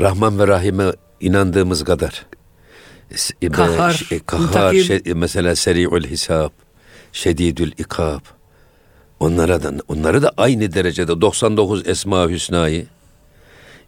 [0.00, 2.26] Rahman ve Rahim'e inandığımız kadar.
[3.14, 4.14] S- e, Kahhar, ş-
[4.76, 6.50] e, şey- e, mesela seri'ül hisab,
[7.12, 8.20] şedidül ikab.
[9.20, 12.86] Onlara da onları da aynı derecede 99 Esma Hüsna'yı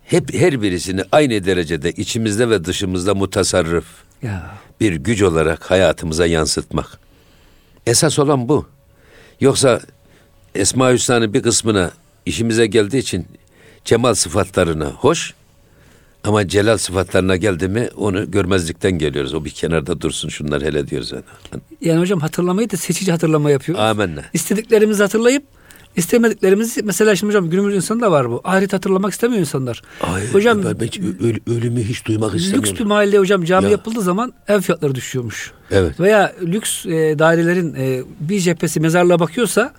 [0.04, 3.84] hep her birisini aynı derecede içimizde ve dışımızda mutasarrıf
[4.22, 6.86] Ya bir güç olarak hayatımıza yansıtmak.
[7.86, 8.66] Esas olan bu.
[9.40, 9.80] Yoksa
[10.54, 11.90] Esma Hüsna'nın bir kısmına
[12.30, 13.26] işimize geldiği için
[13.84, 15.34] cemal sıfatlarına hoş
[16.24, 19.34] ama celal sıfatlarına geldi mi onu görmezlikten geliyoruz.
[19.34, 21.12] O bir kenarda dursun şunlar hele diyoruz.
[21.12, 21.24] Yani.
[21.80, 23.84] yani hocam hatırlamayı da seçici hatırlama yapıyoruz.
[23.84, 24.22] Amenna.
[24.32, 25.42] İstediklerimizi hatırlayıp
[25.96, 28.40] istemediklerimizi mesela şimdi hocam günümüz insanında var bu.
[28.44, 29.82] Ahiret hatırlamak istemiyor insanlar.
[30.00, 32.68] Ay, hocam ben, hiç ö- ölümü hiç duymak istemiyorum.
[32.70, 33.70] lüks bir mahallede hocam cami Ya.
[33.70, 35.52] yapıldığı zaman ev fiyatları düşüyormuş.
[35.70, 36.00] Evet.
[36.00, 39.72] Veya lüks e, dairelerin e, bir cephesi mezarlığa bakıyorsa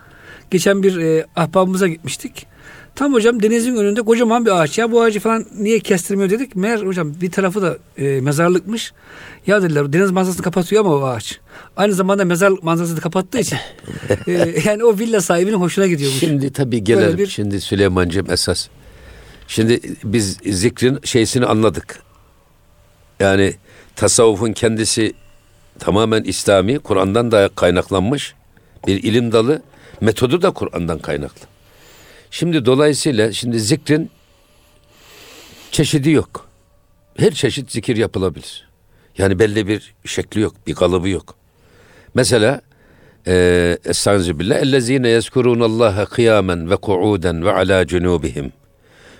[0.51, 2.45] geçen bir e, ahbabımıza gitmiştik.
[2.95, 4.77] Tam hocam denizin önünde kocaman bir ağaç.
[4.77, 6.55] Ya bu ağacı falan niye kestirmiyor dedik.
[6.55, 8.93] Meğer hocam bir tarafı da e, mezarlıkmış.
[9.47, 11.39] Ya dediler deniz manzarasını kapatıyor ama o ağaç.
[11.77, 13.57] Aynı zamanda mezarlık manzarasını kapattığı için
[14.27, 16.19] e, yani o villa sahibinin hoşuna gidiyormuş.
[16.19, 17.17] Şimdi tabii gelelim.
[17.17, 18.67] Bir- Şimdi Süleyman'cığım esas.
[19.47, 21.99] Şimdi biz zikrin şeysini anladık.
[23.19, 23.55] Yani
[23.95, 25.13] tasavvufun kendisi
[25.79, 28.33] tamamen İslami, Kur'an'dan da kaynaklanmış
[28.87, 29.61] bir ilim dalı.
[30.01, 31.47] Metodu da Kur'an'dan kaynaklı.
[32.31, 34.09] Şimdi dolayısıyla şimdi zikrin
[35.71, 36.47] çeşidi yok.
[37.17, 38.67] Her çeşit zikir yapılabilir.
[39.17, 41.35] Yani belli bir şekli yok, bir kalıbı yok.
[42.13, 42.61] Mesela
[43.27, 44.55] e, Estağfirullah.
[44.55, 48.53] Ellezine yezkurunallaha kıyamen ve ku'uden ve ala cunubihim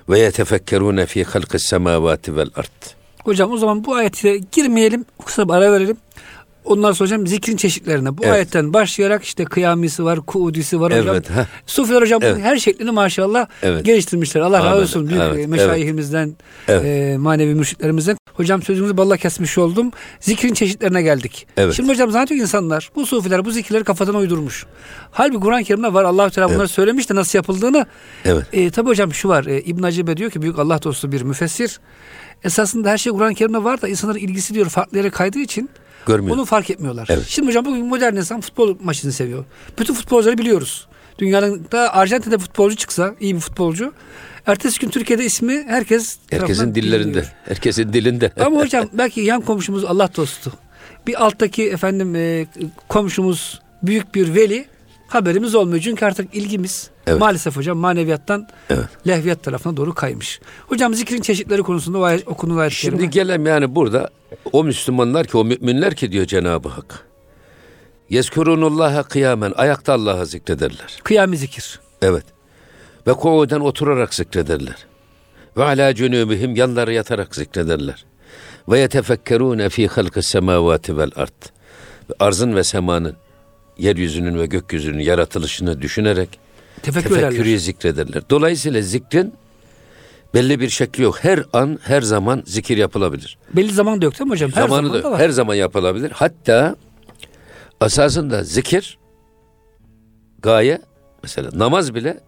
[0.10, 2.96] ve yetefekkerune fi halkis semavati vel ard.
[3.24, 5.06] Hocam o zaman bu ayete girmeyelim.
[5.26, 5.98] Kısa bir ara verelim.
[6.66, 8.18] Ondan sonra hocam zikrin çeşitlerine.
[8.18, 8.34] Bu Evet.
[8.34, 11.16] ayetten başlayarak işte kıyamisi var, kuudisi var hocam.
[11.16, 11.46] Evet, heh.
[11.66, 12.42] Sufiler hocam Evet.
[12.42, 13.86] her şeklini maşallah Evet.
[13.86, 14.42] geliştirmişler.
[14.42, 16.36] Allah razı olsun büyük Evet, meşayihimizden,
[16.68, 16.86] Evet.
[16.86, 18.18] e, manevi mürşitlerimizden.
[18.34, 19.92] Hocam sözünüzü balla kesmiş oldum.
[20.20, 21.48] Zikrin çeşitlerine geldik.
[21.58, 21.74] Evet.
[21.74, 24.66] Şimdi hocam ki insanlar bu sufiler bu zikirleri kafadan uydurmuş.
[25.12, 26.04] Halbuki Kur'an-ı Kerim'de var.
[26.04, 27.86] allah Teala bunları söylemiş de nasıl yapıldığını.
[28.26, 28.44] Evet.
[28.54, 29.46] E, tabi hocam şu var.
[29.46, 31.80] E, İbn Acibe diyor ki büyük Allah dostu bir müfessir.
[32.44, 35.70] Esasında her şey Kur'an-ı Kerim'de var da insanların ilgisi diyor farklı yere kaydığı için
[36.06, 36.36] Görmüyor.
[36.38, 37.08] onu fark etmiyorlar.
[37.12, 37.26] Evet.
[37.28, 39.46] Şimdi hocam bugün modern insan futbol maçını seviyor.
[39.80, 40.88] Bütün futbolcuları biliyoruz.
[41.20, 43.94] Dünyanın da Arjantin'de futbolcu çıksa iyi bir futbolcu.
[44.48, 47.06] Ertesi gün Türkiye'de ismi herkes Herkesin dillerinde.
[47.08, 47.34] biliniyor.
[47.46, 48.32] Herkesin dilinde.
[48.46, 50.54] Ama hocam belki yan komşumuz Allah dostu.
[51.08, 52.48] Bir alttaki efendim e,
[52.88, 54.66] komşumuz büyük bir veli
[55.08, 55.82] haberimiz olmuyor.
[55.82, 57.20] Çünkü artık ilgimiz Evet.
[57.20, 58.86] maalesef hocam maneviyattan Evet.
[59.08, 60.40] lehviyat tarafına doğru kaymış.
[60.68, 64.10] Hocam zikrin çeşitleri konusunda o ayet, okunduğu ayet Şimdi gelelim yani burada
[64.52, 67.08] o Müslümanlar ki o müminler ki diyor Cenab-ı Hak.
[68.10, 71.00] Yezkurunullaha kıyamen ayakta Allah'ı zikrederler.
[71.04, 71.80] kıyami zikir.
[72.02, 72.24] Evet.
[73.08, 74.76] Ve kuuden oturarak zikrederler.
[75.58, 78.06] Ve ala cunubihim yanları yatarak zikrederler.
[78.70, 81.42] Ve yetefekkerune fi halkı semavati vel ard.
[82.20, 83.16] Arzın ve semanın,
[83.78, 86.40] yeryüzünün ve gökyüzünün yaratılışını düşünerek
[86.82, 87.30] Tefekkür ederler.
[87.30, 88.24] tefekkürü zikrederler.
[88.30, 89.34] Dolayısıyla zikrin
[90.34, 91.24] belli bir şekli yok.
[91.24, 93.38] Her an, her zaman zikir yapılabilir.
[93.56, 94.52] Belli zaman da yok değil mi hocam?
[94.52, 95.20] Her Zamanı zaman da da var.
[95.20, 96.12] her zaman yapılabilir.
[96.12, 96.76] Hatta
[97.86, 98.98] esasında zikir
[100.40, 100.82] gaye
[101.24, 102.20] mesela namaz bile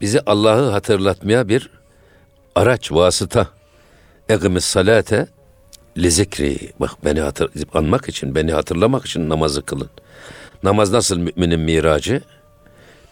[0.00, 1.70] bizi Allah'ı hatırlatmaya bir
[2.54, 3.46] araç, vasıta.
[4.28, 5.26] Egimis salate
[5.98, 6.58] li zikri.
[6.80, 9.90] Bak beni hatır, anmak için, beni hatırlamak için namazı kılın.
[10.62, 12.22] Namaz nasıl müminin miracı?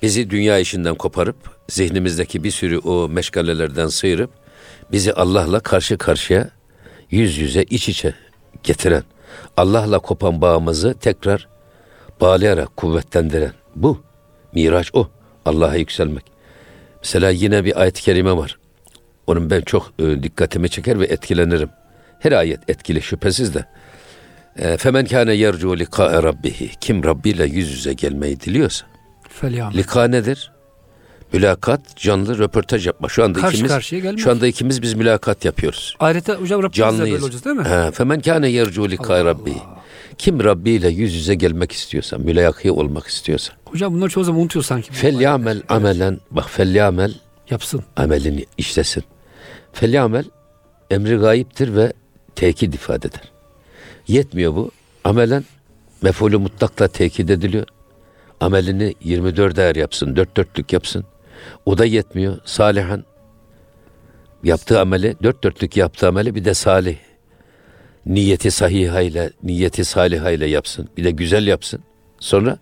[0.03, 1.37] Bizi dünya işinden koparıp
[1.69, 4.31] zihnimizdeki bir sürü o meşgalelerden sıyırıp
[4.93, 6.51] bizi Allah'la karşı karşıya
[7.11, 8.15] yüz yüze iç içe
[8.63, 9.03] getiren,
[9.57, 11.49] Allah'la kopan bağımızı tekrar
[12.21, 14.03] bağlayarak kuvvetlendiren bu.
[14.55, 15.09] Miraç o.
[15.45, 16.25] Allah'a yükselmek.
[17.03, 18.59] Mesela yine bir ayet-i kerime var.
[19.27, 21.69] Onun ben çok e, dikkatimi çeker ve etkilenirim.
[22.21, 23.65] Her ayet etkili şüphesiz de.
[24.57, 26.71] E, Femen kâne yercu lika rabbihi.
[26.81, 28.87] Kim Rabbi ile yüz yüze gelmeyi diliyorsa.
[29.45, 30.53] Lika nedir?
[31.33, 33.09] Mülakat, canlı röportaj yapma.
[33.09, 34.21] Şu anda Karşı ikimiz karşıya gelmek.
[34.21, 35.97] şu anda ikimiz biz mülakat yapıyoruz.
[36.01, 37.65] Ahirete hocam Rabbimizle böyle olacağız değil mi?
[37.65, 39.59] He, Femen kâne yercu lika rabbihi.
[40.19, 43.53] Kim Rabbi ile yüz yüze gelmek istiyorsa, mülakî olmak istiyorsa.
[43.65, 44.93] Hocam bunları çoğu zaman unutuyor sanki.
[44.93, 47.15] Felyamel amelen, bak felyamel
[47.51, 47.85] Yapsın.
[47.97, 49.05] amelini işlesin.
[49.73, 50.25] Felyamel
[50.91, 51.93] emri gayiptir ve
[52.37, 53.33] tekit ifade eder.
[54.09, 54.71] Yetmiyor bu.
[55.05, 55.45] Amelen
[56.03, 57.67] mefulü mutlakla tekit ediliyor.
[58.41, 61.05] Amelini 24 er yapsın, dört dörtlük yapsın.
[61.67, 62.39] O da yetmiyor.
[62.45, 63.05] Salihan
[64.45, 66.97] yaptığı ameli, dört dörtlük yaptığı ameli bir de salih.
[68.07, 70.89] Niyeti sahihayla, niyeti salihayla yapsın.
[70.97, 71.81] Bir de güzel yapsın.
[72.21, 72.59] Sonra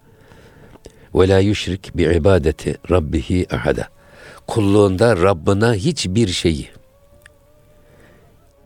[1.14, 3.88] ve la yüşrik bi ibadeti rabbihi ahada.
[4.46, 6.68] Kulluğunda Rabbına hiçbir şeyi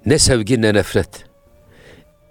[0.07, 1.25] ne sevgi ne nefret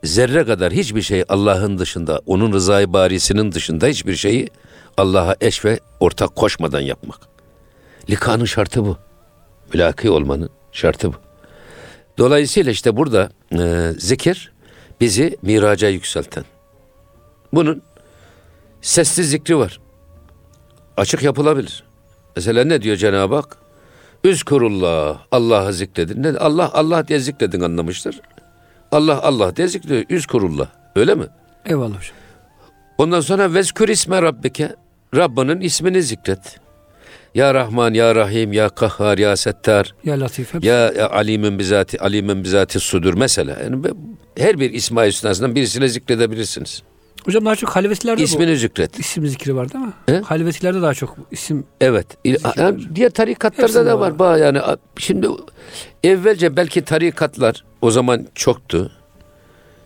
[0.04, 4.50] zerre kadar hiçbir şey Allah'ın dışında, onun rızayı barisinin dışında hiçbir şeyi
[4.98, 7.20] Allah'a eş ve ortak koşmadan yapmak.
[8.10, 8.98] Likanın şartı bu.
[9.74, 11.18] Mülaki olmanın şartı bu.
[12.18, 13.30] Dolayısıyla işte burada
[13.60, 14.52] e, zikir
[15.02, 16.46] bizi miraca yükselten.
[17.54, 17.82] Bunun
[18.82, 19.80] sesli zikri var.
[20.98, 21.84] Açık yapılabilir.
[22.36, 23.58] Mesela ne diyor Cenab-ı Hak?
[24.24, 26.24] Üzkurullah, Allah'ı zikredin.
[26.24, 28.22] Ne, Allah, Allah diye zikredin anlamıştır.
[28.92, 30.04] Allah, Allah diye zikrediyor.
[30.10, 30.68] Üzkurullah.
[30.96, 31.26] Öyle mi?
[31.66, 32.16] Eyvallah hocam.
[32.98, 34.76] Ondan sonra vezkür isme rabbike.
[35.16, 36.60] Rabbinin ismini zikret.
[37.36, 40.68] Ya Rahman, Ya Rahim, Ya Kahhar, Ya Settar, Ya Latif hepsi.
[40.68, 43.58] Ya, ya Alimin bizati, Alimin bizati sudur mesela.
[43.64, 43.84] Yani
[44.38, 46.84] her bir İsmail Hüsna'sından birisiyle zikredebilirsiniz.
[47.26, 48.24] Hocam daha çok halvetlerde bu.
[48.24, 49.00] İsmini zikret.
[49.00, 49.94] isim zikri var değil mi?
[50.06, 50.18] He?
[50.20, 52.08] Halvetlerde daha çok isim Evet.
[52.58, 54.20] Yani diğer tarikatlarda Hepsinde da var.
[54.20, 54.38] var.
[54.38, 54.60] Yani
[54.98, 55.28] şimdi
[56.04, 58.92] evvelce belki tarikatlar o zaman çoktu.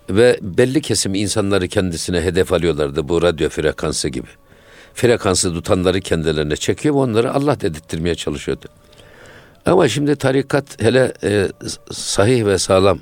[0.10, 4.28] Ve belli kesim insanları kendisine hedef alıyorlardı bu radyo frekansı gibi.
[4.94, 8.66] Frekansı tutanları kendilerine çekiyor ve onları Allah dedirttirmeye çalışıyordu.
[9.66, 11.48] Ama şimdi tarikat hele e,
[11.92, 13.00] sahih ve sağlam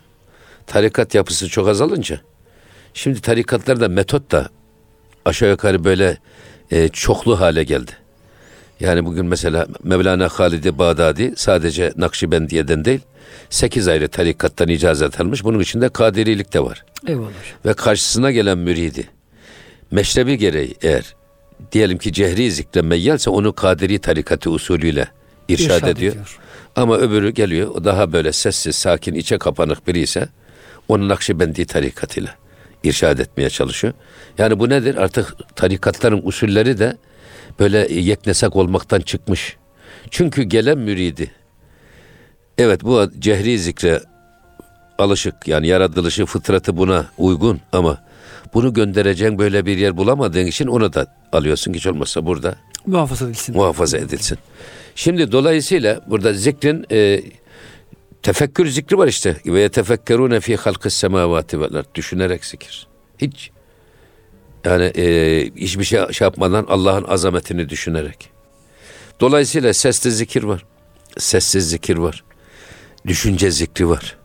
[0.68, 2.22] tarikat yapısı çok azalınca
[2.94, 4.50] şimdi tarikatlarda metot da
[5.26, 6.18] aşağı yukarı böyle
[6.72, 7.92] e, çoklu hale geldi.
[8.80, 13.00] Yani bugün mesela Mevlana Halid-i Bağdadi sadece Nakşibendiye'den değil,
[13.50, 15.44] sekiz ayrı tarikattan icazet almış.
[15.44, 16.86] Bunun içinde Kadirilik de var.
[17.08, 17.30] eyvallah.
[17.66, 19.10] Ve karşısına gelen müridi,
[19.92, 21.16] meşrebi gereği eğer
[21.72, 25.08] diyelim ki cehri zikre meyyalse onu Kadiri tarikatı usulüyle
[25.48, 26.12] irşad, İrşad ediyor.
[26.12, 26.40] ediyor.
[26.76, 30.30] Ama öbürü geliyor, o daha böyle sessiz, sakin, içe kapanık biri ise
[30.88, 32.36] onu Nakşibendi tarikatıyla
[32.84, 33.94] irşad etmeye çalışıyor.
[34.38, 34.96] Yani bu nedir?
[34.96, 36.98] Artık tarikatların usulleri de
[37.60, 39.58] böyle yeknesak olmaktan çıkmış.
[40.12, 41.32] Çünkü gelen müridi,
[42.58, 44.02] evet bu cehri zikre
[44.98, 47.98] alışık yani yaratılışı fıtratı buna uygun ama
[48.54, 53.56] bunu göndereceğin böyle bir yer bulamadığın için onu da alıyorsun hiç olmazsa burada Muhafaza edilsin.
[53.56, 54.38] muhafaza edilsin.
[54.96, 57.22] Şimdi dolayısıyla burada zikrin e,
[58.24, 59.36] tefekkür zikri var işte.
[59.46, 61.84] Ve yetefekkerune fi halkis semavati vel.
[61.96, 62.88] Düşünerek zikir.
[63.18, 63.52] Hiç
[64.66, 65.06] yani e,
[65.56, 68.30] hiçbir şey, şey yapmadan Allah'ın azametini düşünerek.
[69.20, 70.66] Dolayısıyla sesli zikir var.
[71.18, 72.24] Sessiz zikir var.
[73.08, 74.18] Düşünce zikri var.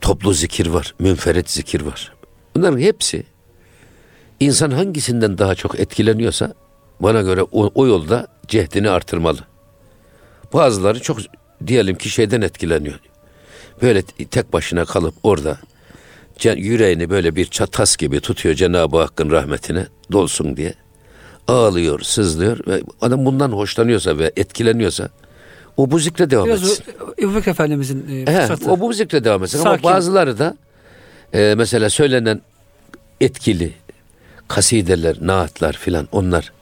[0.00, 0.94] Toplu zikir var.
[0.98, 2.12] Münferit zikir var.
[2.56, 3.24] Bunların hepsi
[4.40, 6.54] insan hangisinden daha çok etkileniyorsa
[7.00, 9.38] bana göre o, o yolda cehdini artırmalı.
[10.52, 11.18] Bazıları çok
[11.66, 13.00] diyelim ki şeyden etkileniyor.
[13.82, 15.58] Böyle tek başına kalıp orada
[16.44, 20.74] yüreğini böyle bir çatas gibi tutuyor Cenab-ı Hakk'ın rahmetine dolsun diye.
[21.48, 25.08] Ağlıyor, sızlıyor ve adam bundan hoşlanıyorsa ve etkileniyorsa
[25.76, 26.84] o bu zikre devam Biraz etsin.
[27.18, 29.58] Bekir Efendimizin e, He, o bu zikre devam etsin.
[29.58, 29.84] Ama Sakin.
[29.84, 30.56] bazıları da
[31.34, 32.40] e, mesela söylenen
[33.20, 33.72] etkili
[34.48, 36.52] kasideler, naatlar filan onlar.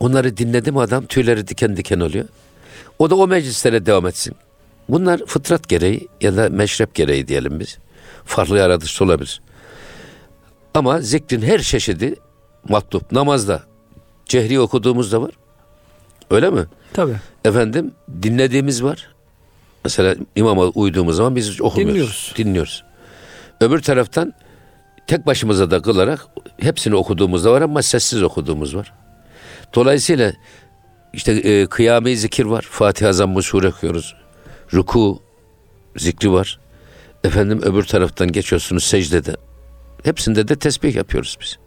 [0.00, 2.24] Onları dinledi mi adam tüyleri diken diken oluyor.
[2.98, 4.36] O da o meclislere devam etsin.
[4.88, 7.78] Bunlar fıtrat gereği ya da meşrep gereği diyelim biz.
[8.24, 9.40] Farklı yaratış olabilir.
[10.74, 12.14] Ama zikrin her çeşidi
[12.68, 13.12] matlup.
[13.12, 13.62] Namazda
[14.26, 15.30] cehri okuduğumuz da var.
[16.30, 16.64] Öyle mi?
[16.92, 17.16] Tabii.
[17.44, 19.14] Efendim dinlediğimiz var.
[19.84, 21.94] Mesela imama uyduğumuz zaman biz okumuyoruz.
[21.94, 22.34] Dinliyoruz.
[22.36, 22.84] Dinliyoruz.
[23.60, 24.34] Öbür taraftan
[25.06, 26.26] tek başımıza da kılarak
[26.60, 28.92] hepsini okuduğumuz da var ama sessiz okuduğumuz var.
[29.74, 30.32] Dolayısıyla
[31.12, 32.66] işte e, kıyame zikir var.
[32.70, 34.14] Fatiha zammı sure okuyoruz.
[34.72, 35.22] Ruku
[35.96, 36.58] zikri var.
[37.24, 39.36] Efendim öbür taraftan geçiyorsunuz secdede.
[40.02, 41.58] Hepsinde de tesbih yapıyoruz biz.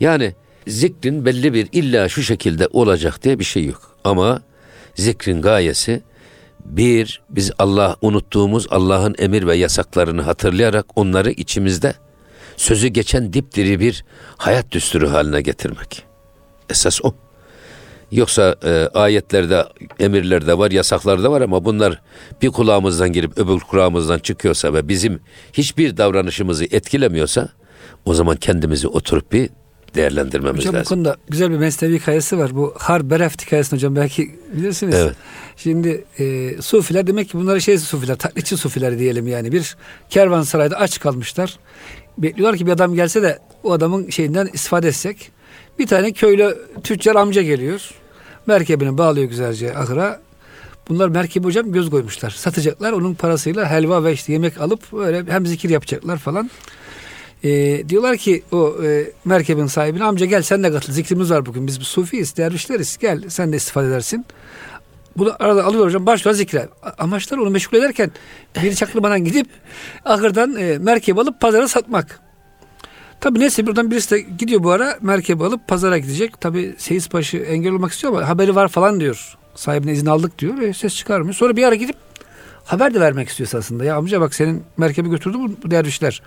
[0.00, 0.34] Yani
[0.66, 3.96] zikrin belli bir illa şu şekilde olacak diye bir şey yok.
[4.04, 4.42] Ama
[4.94, 6.02] zikrin gayesi
[6.68, 11.94] Bir, biz Allah unuttuğumuz Allah'ın emir ve yasaklarını hatırlayarak onları içimizde
[12.56, 14.04] sözü geçen dipdiri bir
[14.36, 16.02] hayat düsturu haline getirmek.
[16.70, 17.14] Esas o.
[18.12, 19.64] Yoksa e, ayetlerde,
[20.00, 22.00] emirlerde var, yasaklarda var ama bunlar
[22.42, 25.20] bir kulağımızdan girip öbür kulağımızdan çıkıyorsa ve bizim
[25.52, 27.48] hiçbir davranışımızı etkilemiyorsa
[28.04, 29.50] o zaman kendimizi oturup bir
[29.94, 30.84] değerlendirmemiz hocam, lazım.
[30.84, 32.56] bu konuda güzel bir mesnevi hikayesi var.
[32.56, 34.94] Bu Har Bereft hikayesini hocam belki bilirsiniz.
[34.94, 35.16] Evet.
[35.56, 39.52] Şimdi e, Sufiler demek ki bunları şey Sufiler, taklitçi Sufiler diyelim yani.
[39.52, 39.76] Bir
[40.10, 41.58] kervansarayda aç kalmışlar.
[42.18, 45.30] Bekliyorlar ki bir adam gelse de o adamın şeyinden istifade etsek.
[45.78, 47.90] Bir tane köylü tüccar amca geliyor.
[48.46, 50.20] Merkebini bağlıyor güzelce ahıra.
[50.88, 52.30] Bunlar merkebi hocam göz koymuşlar.
[52.30, 56.50] Satacaklar onun parasıyla helva ve işte yemek alıp böyle hem zikir yapacaklar falan.
[57.44, 61.66] E, diyorlar ki o e, merkebin sahibine amca gel sen de katıl zikrimiz var bugün
[61.66, 64.26] biz bu sufiyiz dervişleriz gel sen de istifade edersin.
[65.16, 66.68] Bunu arada alıyor hocam başlıyor zikre.
[66.98, 68.10] Amaçlar onu meşgul ederken
[68.62, 69.46] bir çaktırmadan gidip
[70.04, 72.20] ahırdan e, merkep alıp pazara satmak.
[73.20, 76.40] Tabi neyse buradan birisi de gidiyor bu ara merkep alıp pazara gidecek.
[76.40, 79.36] Tabi Seyisbaşı engel olmak istiyor ama haberi var falan diyor.
[79.54, 80.58] Sahibine izin aldık diyor.
[80.58, 81.34] E, ses çıkarmıyor.
[81.34, 81.96] Sonra bir ara gidip
[82.64, 83.84] haber de vermek istiyor aslında.
[83.84, 86.22] Ya amca bak senin merkebi götürdü bu dervişler.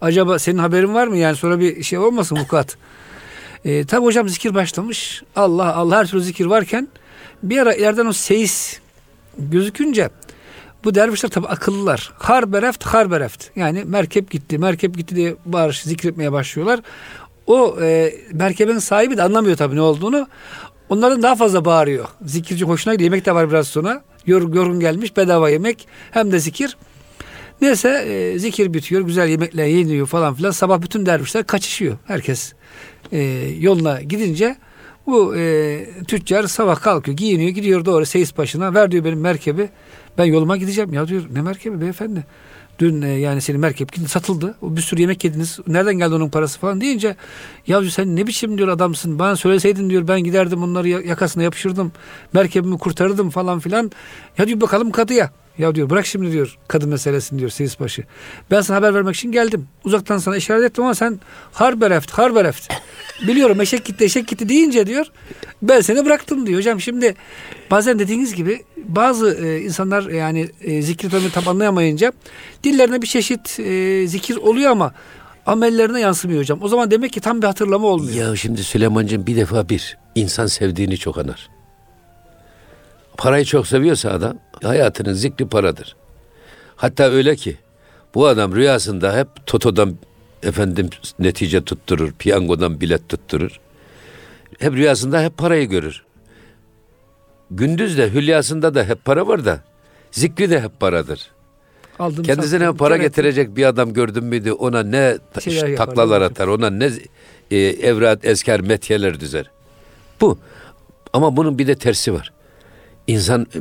[0.00, 1.16] Acaba senin haberin var mı?
[1.16, 2.76] Yani sonra bir şey olmasın vukuat.
[3.64, 5.22] E, tabi hocam zikir başlamış.
[5.36, 6.88] Allah Allah her türlü zikir varken
[7.42, 8.80] bir ara ileriden o seyis
[9.38, 10.10] gözükünce
[10.84, 12.12] bu dervişler tabi akıllılar.
[12.18, 13.56] Har bereft, har bereft.
[13.56, 16.80] Yani merkep gitti, merkep gitti diye bağırış, zikretmeye başlıyorlar.
[17.46, 20.28] O e, merkebin sahibi de anlamıyor tabi ne olduğunu.
[20.88, 22.08] Onların daha fazla bağırıyor.
[22.24, 23.10] Zikirci hoşuna gidiyor.
[23.10, 24.02] Yemek de var biraz sonra.
[24.26, 26.76] Yor, yorgun gelmiş bedava yemek hem de zikir.
[27.60, 29.02] Neyse e, zikir bitiyor.
[29.02, 30.50] Güzel yemekler yeniyor falan filan.
[30.50, 31.96] Sabah bütün dervişler kaçışıyor.
[32.04, 32.52] Herkes
[33.12, 33.18] e,
[33.60, 34.56] yoluna gidince
[35.06, 38.74] bu e, tüccar sabah kalkıyor, giyiniyor, gidiyor doğru seyis başına.
[38.74, 39.68] Ver diyor benim merkebi.
[40.18, 40.92] Ben yoluma gideceğim.
[40.92, 42.24] Ya diyor ne merkebi beyefendi?
[42.78, 44.54] Dün e, yani senin merkep satıldı.
[44.62, 45.58] O bir sürü yemek yediniz.
[45.66, 47.16] Nereden geldi onun parası falan deyince
[47.66, 49.18] ya diyor sen ne biçim diyor adamsın.
[49.18, 51.92] Bana söyleseydin diyor ben giderdim onları yakasına yapışırdım.
[52.32, 53.90] Merkebimi kurtarırdım falan filan.
[54.38, 55.30] Ya diyor bakalım kadıya.
[55.58, 58.04] Ya diyor bırak şimdi diyor kadın meselesini diyor seyis başı.
[58.50, 59.68] Ben sana haber vermek için geldim.
[59.84, 61.20] Uzaktan sana işaret ettim ama sen
[61.52, 62.72] har bereft, har bereft.
[63.28, 65.06] Biliyorum eşek gitti, eşek gitti deyince diyor
[65.62, 66.58] ben seni bıraktım diyor.
[66.58, 67.14] Hocam şimdi
[67.70, 72.12] bazen dediğiniz gibi bazı e, insanlar yani e, zikri tabi tam anlayamayınca
[72.64, 74.92] dillerine bir çeşit e, zikir oluyor ama
[75.46, 76.58] amellerine yansımıyor hocam.
[76.62, 78.28] O zaman demek ki tam bir hatırlama olmuyor.
[78.28, 81.57] Ya şimdi Süleyman'cığım bir defa bir insan sevdiğini çok anar.
[83.18, 85.96] Parayı çok seviyorsa adam hayatının zikri paradır.
[86.76, 87.56] Hatta öyle ki
[88.14, 89.96] bu adam rüyasında hep Toto'dan
[90.42, 93.60] efendim netice tutturur, piyangodan bilet tutturur.
[94.58, 96.04] Hep rüyasında hep parayı görür.
[97.50, 99.60] Gündüz de hülyasında da hep para var da
[100.10, 101.30] zikri de hep paradır.
[101.98, 103.06] Aldım, Kendisine sattım, para ettim.
[103.06, 106.30] getirecek bir adam gördün müydü ona ne Şeyler yapar, taklalar evet.
[106.30, 106.90] atar, ona ne
[107.50, 109.50] e, evrat, esker, metiyeler düzer.
[110.20, 110.38] Bu.
[111.12, 112.32] Ama bunun bir de tersi var.
[113.08, 113.58] İnsan e,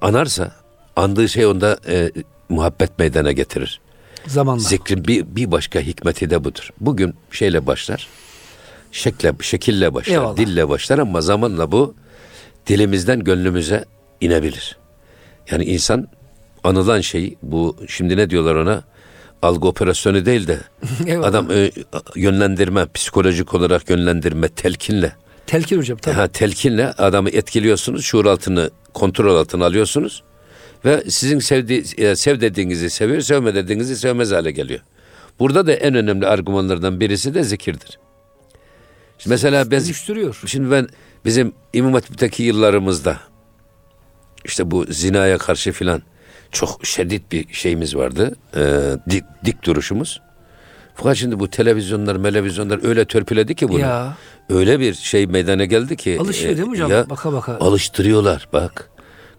[0.00, 0.52] anarsa
[0.96, 2.12] andığı şey onda e,
[2.48, 3.80] muhabbet meydana getirir.
[4.26, 4.60] Zamanla.
[4.60, 6.70] Zikrin bir, bir başka hikmeti de budur.
[6.80, 8.08] Bugün şeyle başlar,
[8.92, 10.36] şekle, şekille başlar, Eyvallah.
[10.36, 11.94] dille başlar ama zamanla bu
[12.66, 13.84] dilimizden gönlümüze
[14.20, 14.76] inebilir.
[15.50, 16.08] Yani insan
[16.64, 18.82] anılan şey bu şimdi ne diyorlar ona
[19.42, 20.58] algı operasyonu değil de
[21.06, 21.28] Eyvallah.
[21.28, 21.70] adam e,
[22.16, 25.12] yönlendirme, psikolojik olarak yönlendirme, telkinle
[25.46, 26.14] Telkin hocam tabii.
[26.14, 30.22] Ha, telkinle adamı etkiliyorsunuz, şuur altını kontrol altına alıyorsunuz
[30.84, 34.80] ve sizin sevdi, e, sev dediğinizi seviyor, sevme dediğinizi sevmez hale geliyor.
[35.38, 37.98] Burada da en önemli argümanlardan birisi de zikirdir.
[39.18, 39.78] Şimdi mesela ben
[40.46, 40.88] şimdi ben
[41.24, 43.18] bizim İmam Hatip'teki yıllarımızda
[44.44, 46.02] işte bu zinaya karşı filan
[46.52, 48.36] çok şiddet bir şeyimiz vardı.
[48.56, 48.60] Ee,
[49.10, 50.20] dik, dik duruşumuz.
[50.94, 53.78] Fakat şimdi bu televizyonlar, televizyonlar öyle törpüledi ki bunu.
[53.78, 54.16] Ya.
[54.48, 56.18] Öyle bir şey meydana geldi ki.
[56.20, 56.90] Alışıyor değil mi hocam?
[56.90, 57.56] ya, Baka baka.
[57.58, 58.90] Alıştırıyorlar bak.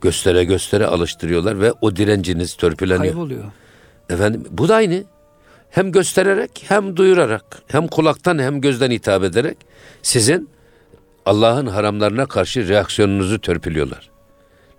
[0.02, 3.13] Göstere göstere alıştırıyorlar ve o direnciniz törpüleniyor.
[3.13, 3.44] Kayboluyor.
[4.10, 5.04] Efendim bu da aynı.
[5.70, 9.58] Hem göstererek hem duyurarak hem kulaktan hem gözden hitap ederek
[10.02, 10.50] sizin
[11.25, 14.10] Allah'ın haramlarına karşı reaksiyonunuzu törpülüyorlar.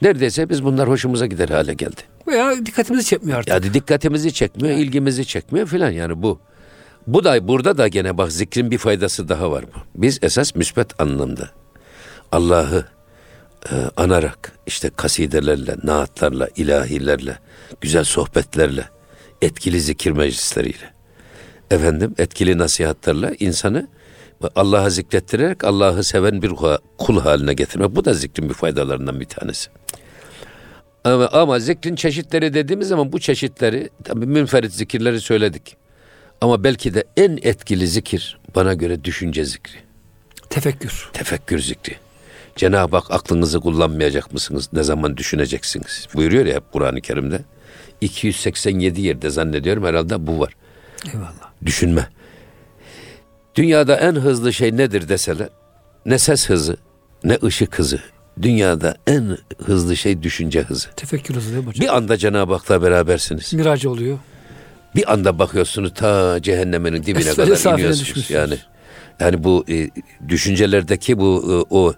[0.02, 2.00] Neredeyse biz bunlar hoşumuza gider hale geldi.
[2.26, 3.54] Veya dikkatimizi çekmiyor artık.
[3.54, 6.38] Yani dikkatimizi çekmiyor, ilgimizi çekmiyor filan yani bu.
[7.06, 9.78] Bu da burada da gene bak zikrin bir faydası daha var bu.
[10.02, 11.50] Biz esas müsbet anlamda
[12.32, 12.84] Allah'ı
[13.72, 17.38] e, anarak işte kasidelerle, naatlarla, ilahilerle,
[17.80, 18.84] güzel sohbetlerle,
[19.42, 20.94] etkili zikir meclisleriyle,
[21.70, 23.88] efendim etkili nasihatlerle insanı
[24.56, 26.52] Allah'a zikrettirerek Allah'ı seven bir
[26.98, 27.96] kul haline getirmek.
[27.96, 29.70] Bu da zikrin bir faydalarından bir tanesi.
[31.04, 35.76] Ama, ama zikrin çeşitleri dediğimiz zaman bu çeşitleri tabii münferit zikirleri söyledik.
[36.40, 39.78] Ama belki de en etkili zikir bana göre düşünce zikri.
[40.50, 41.10] Tefekkür.
[41.12, 41.96] Tefekkür zikri.
[42.56, 44.68] Cenab-ı Hak aklınızı kullanmayacak mısınız?
[44.72, 46.08] Ne zaman düşüneceksiniz?
[46.14, 47.40] Buyuruyor ya hep Kur'an-ı Kerim'de.
[48.00, 50.52] 287 yerde zannediyorum herhalde bu var.
[51.14, 51.50] Eyvallah.
[51.66, 52.08] Düşünme.
[53.54, 55.48] Dünyada en hızlı şey nedir deseler
[56.06, 56.76] ne ses hızı
[57.24, 58.00] ne ışık hızı.
[58.42, 60.88] Dünyada en hızlı şey düşünce hızı.
[60.96, 61.84] Tefekkür hızı değil mi hocam?
[61.84, 63.54] Bir anda Cenab-ı Hak'la berabersiniz.
[63.54, 64.18] Miracı oluyor.
[64.94, 68.30] Bir anda bakıyorsunuz ta cehennemin dibine Esfel-i kadar iniyorsunuz.
[68.30, 68.58] Yani
[69.20, 69.90] yani bu e,
[70.28, 71.94] düşüncelerdeki bu e, o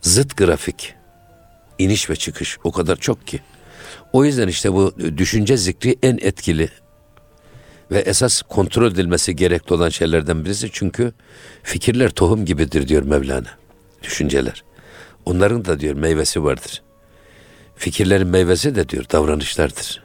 [0.00, 0.94] zıt grafik
[1.78, 3.40] iniş ve çıkış o kadar çok ki.
[4.12, 6.68] O yüzden işte bu düşünce zikri en etkili
[7.90, 10.68] ve esas kontrol edilmesi gerekli olan şeylerden birisi.
[10.72, 11.12] Çünkü
[11.62, 13.48] fikirler tohum gibidir diyor Mevlana.
[14.02, 14.64] Düşünceler.
[15.24, 16.82] Onların da diyor meyvesi vardır.
[17.76, 20.02] Fikirlerin meyvesi de diyor davranışlardır.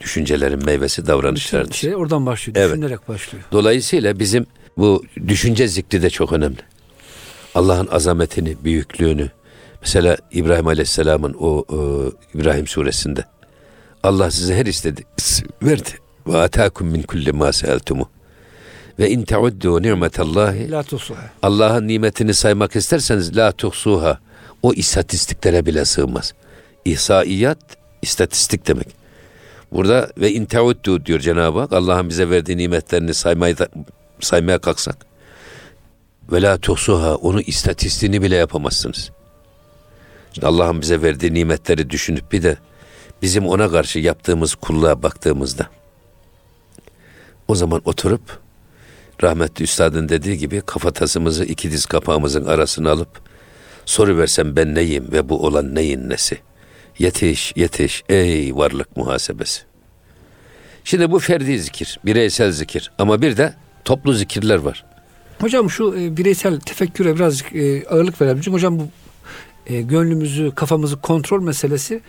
[0.00, 1.74] Düşüncelerin meyvesi davranışlardır.
[1.74, 2.56] Şey oradan başlıyor.
[2.60, 2.76] Evet.
[2.76, 3.44] Düşünerek başlıyor.
[3.52, 4.46] Dolayısıyla bizim
[4.76, 6.58] bu düşünce zikri de çok önemli.
[7.54, 9.30] Allah'ın azametini, büyüklüğünü.
[9.80, 13.24] Mesela İbrahim Aleyhisselam'ın o, o İbrahim suresinde
[14.02, 15.02] Allah size her istedi
[15.62, 15.90] verdi.
[16.26, 18.08] Ve atakum min kulli ma seeltumu.
[18.98, 20.84] Ve in teuddu ni'metallahi La.
[21.42, 24.18] Allah'ın nimetini saymak isterseniz la tuhsuha.
[24.62, 26.34] O istatistiklere bile sığmaz.
[26.84, 27.58] İhsaiyat
[28.02, 28.97] istatistik demek.
[29.72, 31.72] Burada ve in teuddu diyor Cenab-ı Hak.
[31.72, 33.68] Allah'ın bize verdiği nimetlerini saymayı da,
[34.20, 35.06] saymaya kalksak.
[36.32, 37.14] Ve la tuhsuha.
[37.14, 39.10] Onu istatistiğini bile yapamazsınız.
[40.32, 42.56] İşte Allah'ın bize verdiği nimetleri düşünüp bir de
[43.22, 45.66] bizim ona karşı yaptığımız kulluğa baktığımızda
[47.48, 48.38] o zaman oturup
[49.22, 53.08] rahmetli üstadın dediği gibi kafatasımızı iki diz kapağımızın arasına alıp
[53.86, 56.38] soru versem ben neyim ve bu olan neyin nesi?
[56.98, 59.62] Yetiş, yetiş ey varlık muhasebesi.
[60.84, 64.84] Şimdi bu ferdi zikir, bireysel zikir ama bir de toplu zikirler var.
[65.40, 68.40] Hocam şu e, bireysel tefekküre birazcık e, ağırlık verelim.
[68.40, 68.88] Çünkü hocam bu
[69.66, 72.00] e, gönlümüzü, kafamızı kontrol meselesi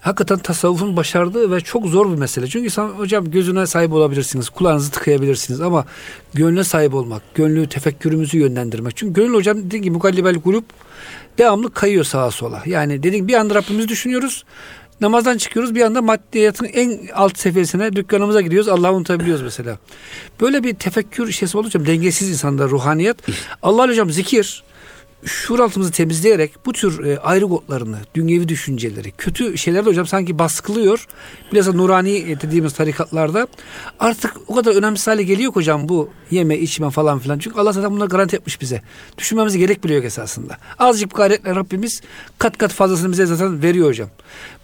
[0.00, 2.46] hakikaten tasavvufun başardığı ve çok zor bir mesele.
[2.46, 5.84] Çünkü insan hocam gözüne sahip olabilirsiniz, kulağınızı tıkayabilirsiniz ama
[6.34, 8.96] gönle sahip olmak, gönlü tefekkürümüzü yönlendirmek.
[8.96, 10.64] Çünkü gönül hocam dediğim gibi mukallibel kulüp
[11.38, 12.62] devamlı kayıyor sağa sola.
[12.66, 14.44] Yani gibi bir anda Rabbimizi düşünüyoruz.
[15.00, 18.68] Namazdan çıkıyoruz bir anda maddiyatın en alt seviyesine dükkanımıza gidiyoruz.
[18.68, 19.78] Allah'ı unutabiliyoruz mesela.
[20.40, 23.16] Böyle bir tefekkür şeysi olunca dengesiz insanda ruhaniyet.
[23.62, 24.62] Allah hocam zikir
[25.26, 30.38] şuur altımızı temizleyerek bu tür e, ayrı kodlarını, dünyevi düşünceleri, kötü şeyler de hocam sanki
[30.38, 31.06] baskılıyor.
[31.52, 33.46] Bilhassa nurani dediğimiz tarikatlarda
[34.00, 37.38] artık o kadar önemsiz hale geliyor hocam bu yeme, içme falan filan.
[37.38, 38.82] Çünkü Allah zaten bunları garanti etmiş bize.
[39.18, 40.58] Düşünmemize gerek bile yok esasında.
[40.78, 42.00] Azıcık gayretle Rabbimiz
[42.38, 44.08] kat kat fazlasını bize zaten veriyor hocam.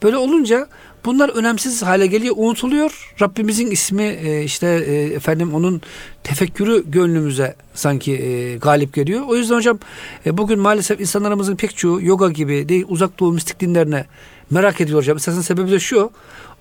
[0.02, 0.68] Böyle olunca
[1.04, 3.14] Bunlar önemsiz hale geliyor, unutuluyor.
[3.22, 5.82] Rabbimizin ismi e, işte e, efendim onun
[6.22, 9.22] tefekkürü gönlümüze sanki e, galip geliyor.
[9.28, 9.78] O yüzden hocam
[10.26, 14.06] bugün maalesef insanlarımızın pek çoğu yoga gibi değil uzak doğu mistik dinlerine
[14.50, 15.16] merak ediyor hocam.
[15.16, 16.10] Esasında sebebi de şu.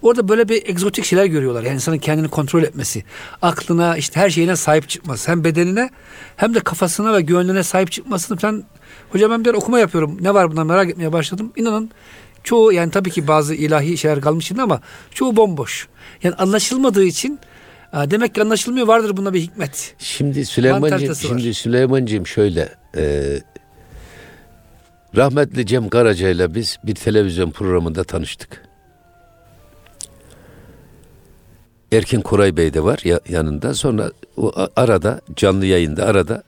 [0.02, 1.64] Orada böyle bir egzotik şeyler görüyorlar.
[1.64, 3.04] Yani insanın kendini kontrol etmesi,
[3.42, 5.32] aklına işte her şeyine sahip çıkması.
[5.32, 5.90] Hem bedenine
[6.36, 8.64] hem de kafasına ve gönlüne sahip çıkmasını falan.
[9.12, 10.18] Hocam ben bir okuma yapıyorum.
[10.22, 11.52] Ne var bundan merak etmeye başladım.
[11.56, 11.92] İnanın
[12.44, 14.82] Çoğu yani tabii ki bazı ilahi şeyler kalmış içinde ama
[15.14, 15.88] çoğu bomboş.
[16.24, 17.40] Yani anlaşılmadığı için
[17.94, 19.96] demek ki anlaşılmıyor vardır bunda bir hikmet.
[20.00, 23.26] Şimdi Süleymancığım, şimdi Süleymancığım şöyle e,
[25.16, 28.66] rahmetli Cem Karaca ile biz bir televizyon programında tanıştık.
[31.92, 33.74] Erkin Koray Bey de var ya, yanında.
[33.74, 36.44] Sonra o arada canlı yayında arada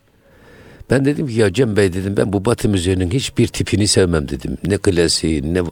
[0.93, 4.57] ben dedim ki ya Cem Bey dedim ben bu batı müziğinin hiçbir tipini sevmem dedim.
[4.67, 5.63] Ne klasiği, ne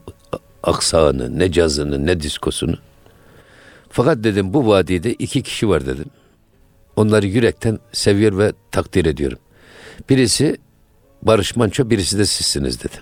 [0.63, 2.75] aksağını, ne cazını, ne diskosunu.
[3.89, 6.05] Fakat dedim bu vadide iki kişi var dedim.
[6.95, 9.37] Onları yürekten seviyor ve takdir ediyorum.
[10.09, 10.57] Birisi
[11.21, 13.01] Barış Manço, birisi de sizsiniz dedim.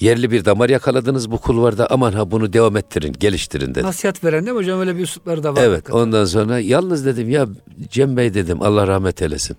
[0.00, 3.86] Yerli bir damar yakaladınız bu kulvarda aman ha bunu devam ettirin, geliştirin dedim.
[3.86, 5.62] Nasihat veren değil mi hocam öyle bir üslupları da var.
[5.62, 5.98] Evet hakikaten.
[5.98, 7.46] ondan sonra yalnız dedim ya
[7.90, 9.56] Cem Bey dedim Allah rahmet eylesin.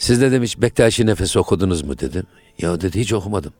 [0.00, 2.24] Siz dedim hiç Bektaşi nefesi okudunuz mu dedim.
[2.58, 3.52] Ya dedi hiç okumadım.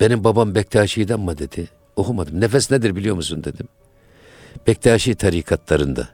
[0.00, 1.68] Benim babam Bektaşi'den mi dedi.
[1.96, 2.40] Okumadım.
[2.40, 3.68] Nefes nedir biliyor musun dedim.
[4.66, 6.08] Bektaşi tarikatlarında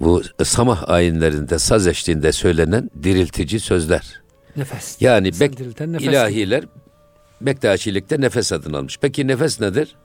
[0.00, 4.22] bu samah ayinlerinde saz eşliğinde söylenen diriltici sözler.
[4.56, 4.96] Nefes.
[5.00, 6.64] Yani bek, nefes ilahiler.
[7.40, 8.98] Bektaşilikte nefes adını almış.
[9.00, 9.96] Peki nefes nedir?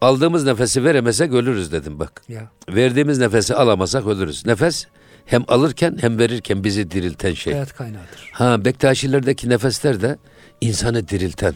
[0.00, 2.22] Aldığımız nefesi veremezsek ölürüz dedim bak.
[2.28, 2.50] Ya.
[2.68, 4.46] Verdiğimiz nefesi alamasak ölürüz.
[4.46, 4.86] Nefes
[5.26, 7.52] hem alırken hem verirken bizi dirilten şey.
[7.52, 8.30] Hayat kaynağıdır.
[8.32, 10.18] Ha Bektaşilerdeki nefesler de
[10.60, 11.54] insanı dirilten,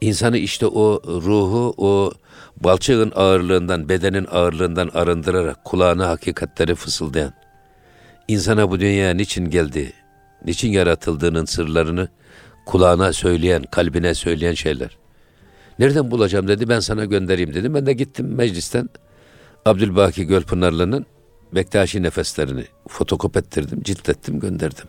[0.00, 2.12] insanı işte o ruhu o
[2.56, 7.32] balçığın ağırlığından, bedenin ağırlığından arındırarak kulağına hakikatleri fısıldayan,
[8.28, 9.92] insana bu dünyaya niçin geldi,
[10.44, 12.08] niçin yaratıldığının sırlarını
[12.66, 14.96] kulağına söyleyen, kalbine söyleyen şeyler.
[15.78, 17.74] Nereden bulacağım dedi, ben sana göndereyim dedim.
[17.74, 18.88] Ben de gittim meclisten
[19.64, 21.06] Abdülbaki Gölpınarlı'nın
[21.54, 24.86] Bektaşi nefeslerini fotokop ettirdim, ciltlettim, gönderdim.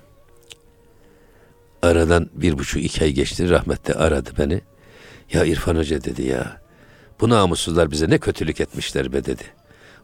[1.82, 4.62] Aradan bir buçuk iki ay geçti, rahmetli aradı beni.
[5.34, 6.62] Ya İrfan Hoca dedi ya,
[7.22, 9.44] bu namussuzlar bize ne kötülük etmişler be dedi.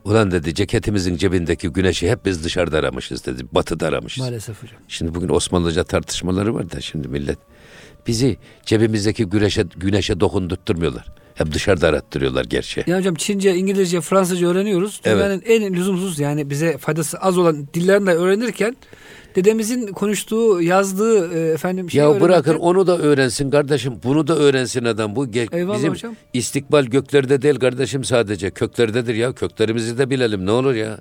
[0.06, 3.44] Ulan dedi ceketimizin cebindeki güneşi hep biz dışarıda aramışız dedi.
[3.52, 4.24] Batıda aramışız.
[4.24, 4.78] Maalesef hocam.
[4.88, 7.40] Şimdi bugün Osmanlıca tartışmaları var da şimdi millet
[8.08, 11.06] bizi cebimizdeki güneşe güneşe dokundurtmuyorlar.
[11.36, 12.84] Hep dışarıda arattırıyorlar gerçi.
[12.88, 15.02] Ya hocam Çince, İngilizce, Fransızca öğreniyoruz.
[15.06, 18.76] Dünyanın en lüzumsuz yani bize faydası az olan dillerini de öğrenirken
[19.36, 23.94] dedemizin konuştuğu, yazdığı e, efendim şey Ya bırakın onu da öğrensin kardeşim.
[24.04, 25.16] Bunu da öğrensin adam.
[25.16, 26.16] Bu ge- Eyvallah bizim hocam.
[26.34, 28.52] istikbal göklerde değil kardeşim sadece.
[28.52, 29.34] Köklerdedir ya.
[29.34, 30.98] Köklerimizi de bilelim ne olur ya.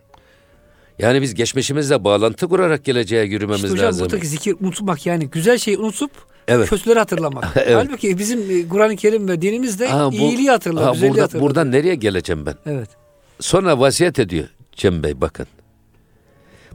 [0.99, 4.05] Yani biz geçmişimizle bağlantı kurarak geleceğe yürümemiz İşte hocam lazım.
[4.05, 6.11] buradaki zikir unutmak yani güzel şeyi unutup
[6.49, 6.71] Evet.
[6.71, 7.45] kötüleri hatırlamak.
[7.57, 7.77] Evet.
[7.77, 11.43] Halbuki bizim e, Kur'an-ı Kerim ve dinimizde Ha, bu- iyiliği hatırla, ha, güzelliği burada, hatırla.
[11.43, 12.55] buradan nereye geleceğim ben?
[12.67, 12.89] Evet.
[13.41, 15.47] Sonra vasiyet ediyor Cem Bey bakın.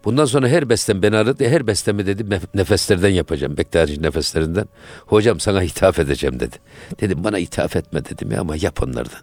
[0.05, 1.47] Bundan sonra her bestem beni aradı.
[1.49, 3.57] Her bestemi dedi nef- nefeslerden yapacağım.
[3.57, 4.65] Bektaşi nefeslerinden.
[5.05, 6.55] Hocam sana hitap edeceğim dedi.
[7.01, 9.20] Dedim bana hitap etme dedim ya ama yap onlardan.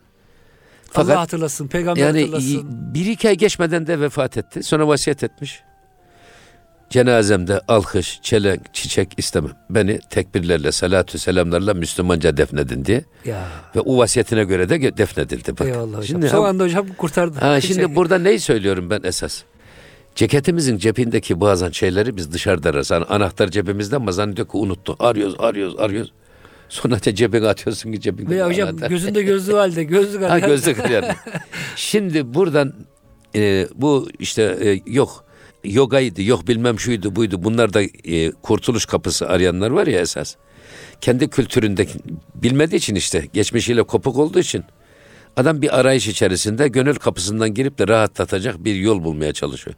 [0.94, 2.94] Allah hatırlasın, peygamber yani hatırlasın.
[2.94, 4.62] bir iki ay geçmeden de vefat etti.
[4.62, 5.61] Sonra vasiyet etmiş.
[6.91, 9.53] Cenazemde alkış, çelenk, çiçek istemem.
[9.70, 13.05] Beni tekbirlerle, salatü selamlarla Müslümanca defnedin diye.
[13.24, 13.49] Ya.
[13.76, 15.53] Ve o vasiyetine göre de defnedildi.
[15.53, 15.66] Bakın.
[15.66, 16.05] Eyvallah hocam.
[16.05, 17.39] Şimdi Son ha- anda hocam kurtardı.
[17.39, 19.43] Ha, şimdi Şey- burada neyi söylüyorum ben esas?
[20.14, 22.91] Ceketimizin cebindeki bazen şeyleri biz dışarıda ararız.
[22.91, 24.97] Hani anahtar cebimizde ama zannediyor ki unuttu.
[25.01, 26.12] Arıyoruz, arıyoruz, arıyoruz.
[26.68, 28.28] Sonra da cebine atıyorsun ki cebine.
[28.30, 28.91] Veya hocam anahtar.
[28.91, 30.47] gözünde gözlüğü halde gözlük Ha halde.
[30.47, 31.09] gözlük yani.
[31.76, 32.72] Şimdi buradan
[33.34, 35.24] e, bu işte e, yok
[35.73, 37.45] yogaydı, yok bilmem şuydu buydu.
[37.45, 40.35] Bunlar da e, kurtuluş kapısı arayanlar var ya esas.
[41.01, 41.87] Kendi kültüründe
[42.35, 44.64] bilmediği için işte geçmişiyle kopuk olduğu için
[45.37, 49.77] adam bir arayış içerisinde gönül kapısından girip de rahatlatacak bir yol bulmaya çalışıyor.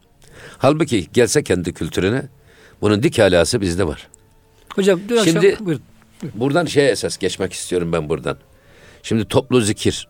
[0.58, 2.22] Halbuki gelse kendi kültürüne
[2.80, 4.08] bunun dik alası bizde var.
[4.74, 5.82] Hocam dün Şimdi- akşam buyurun.
[6.34, 8.38] Buradan şeye esas geçmek istiyorum ben buradan.
[9.02, 10.08] Şimdi toplu zikir.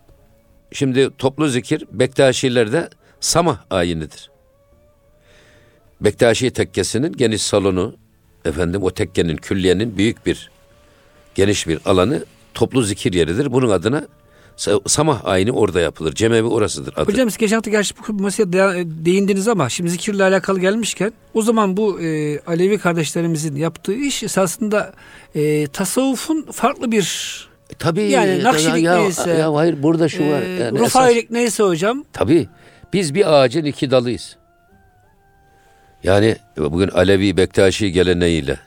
[0.73, 2.89] Şimdi toplu zikir Bektaşilerde
[3.21, 4.31] samah ayinidir.
[6.01, 7.95] Bektaşi tekkesinin geniş salonu,
[8.45, 10.51] efendim o tekkenin, külliyenin büyük bir,
[11.35, 12.25] geniş bir alanı
[12.55, 13.53] toplu zikir yeridir.
[13.53, 14.07] Bunun adına
[14.57, 16.13] sa- samah ayini orada yapılır.
[16.15, 17.13] Cemevi orasıdır adı.
[17.13, 21.43] Hocam siz geçen hafta gerçi bu meseleye de- değindiniz ama şimdi zikirle alakalı gelmişken o
[21.43, 24.93] zaman bu e, Alevi kardeşlerimizin yaptığı iş esasında
[25.35, 27.39] e, tasavvufun farklı bir
[27.79, 28.03] Tabii.
[28.03, 30.43] Yani Nakşilik ya, neyse, Ya hayır burada şu var.
[30.43, 32.49] e, Yani esas- Rufailik neyse hocam Tabii.
[32.93, 34.37] Biz bir ağacın iki dalıyız.
[36.05, 38.59] Yani bugün Alevi Bektaşi geleneğiyle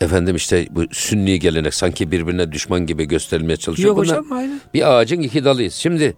[0.00, 3.88] efendim işte bu Sünni gelenek sanki birbirine düşman gibi gösterilmeye çalışıyor.
[3.88, 4.60] yok Bunlar hocam aynı.
[4.74, 5.74] bir ağacın iki dalıyız.
[5.74, 6.14] Şimdi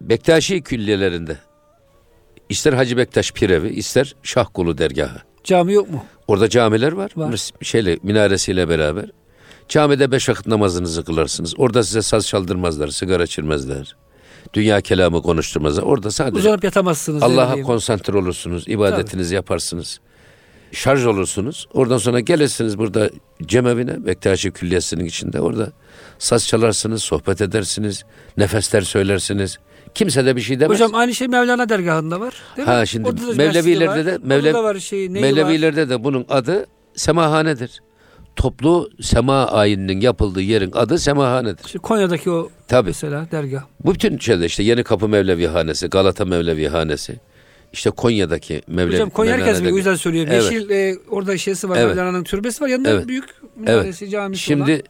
[0.00, 1.36] Bektaşi külliyelerinde
[2.48, 5.18] ister Hacı Bektaş Pirevi ister Şahkulu dergahı.
[5.44, 6.04] Cami yok mu?
[6.28, 7.10] Orada camiler var.
[7.16, 7.50] Var.
[7.62, 9.10] Şeyle minaresiyle beraber.
[9.68, 11.54] Camide beş vakit namazınızı kılarsınız.
[11.58, 13.96] Orada size saz çaldırmazlar, sigara içirmezler.
[14.54, 15.82] Dünya kelamı konuşturmazlar.
[15.82, 17.22] Orada sadece Uzanıp yatamazsınız.
[17.22, 20.00] Allah'a konsantre olursunuz, ibadetinizi yaparsınız.
[20.72, 21.68] Şarj olursunuz.
[21.72, 23.10] Oradan sonra gelirsiniz burada
[23.42, 25.40] cemevine, Bektaşi Külliyesi'nin içinde.
[25.40, 25.72] Orada
[26.18, 28.04] saz çalarsınız, sohbet edersiniz,
[28.36, 29.58] nefesler söylersiniz.
[29.94, 30.74] Kimse de bir şey demez.
[30.74, 32.34] Hocam aynı şey Mevlana dergahında var.
[32.56, 32.74] Değil mi?
[32.74, 34.18] ha şimdi Orada da Mevlevilerde de.
[34.22, 35.08] Mevlev, şey?
[35.08, 37.82] Mevlevilerde de bunun adı semahanedir.
[38.40, 41.64] Toplu sema ayininin yapıldığı yerin adı semahanedir.
[41.64, 42.88] İşte Konya'daki o Tabii.
[42.88, 43.62] mesela dergah.
[43.84, 47.16] Bu bütün şeyde işte Yeni Kapı Mevlevi Hanesi, Galata Mevlevi Hanesi,
[47.72, 50.32] işte Konya'daki Mevlevi Hocam Konya herkes biliyor o yüzden söylüyorum.
[50.34, 50.52] Evet.
[50.52, 51.76] Yeşil e, orada şeysi var.
[51.76, 51.96] Evet.
[51.96, 52.68] Mevlana'nın türbesi var.
[52.68, 53.08] Yanında Evet.
[53.08, 53.24] büyük
[53.56, 54.82] minaresi camisi Şimdi olan.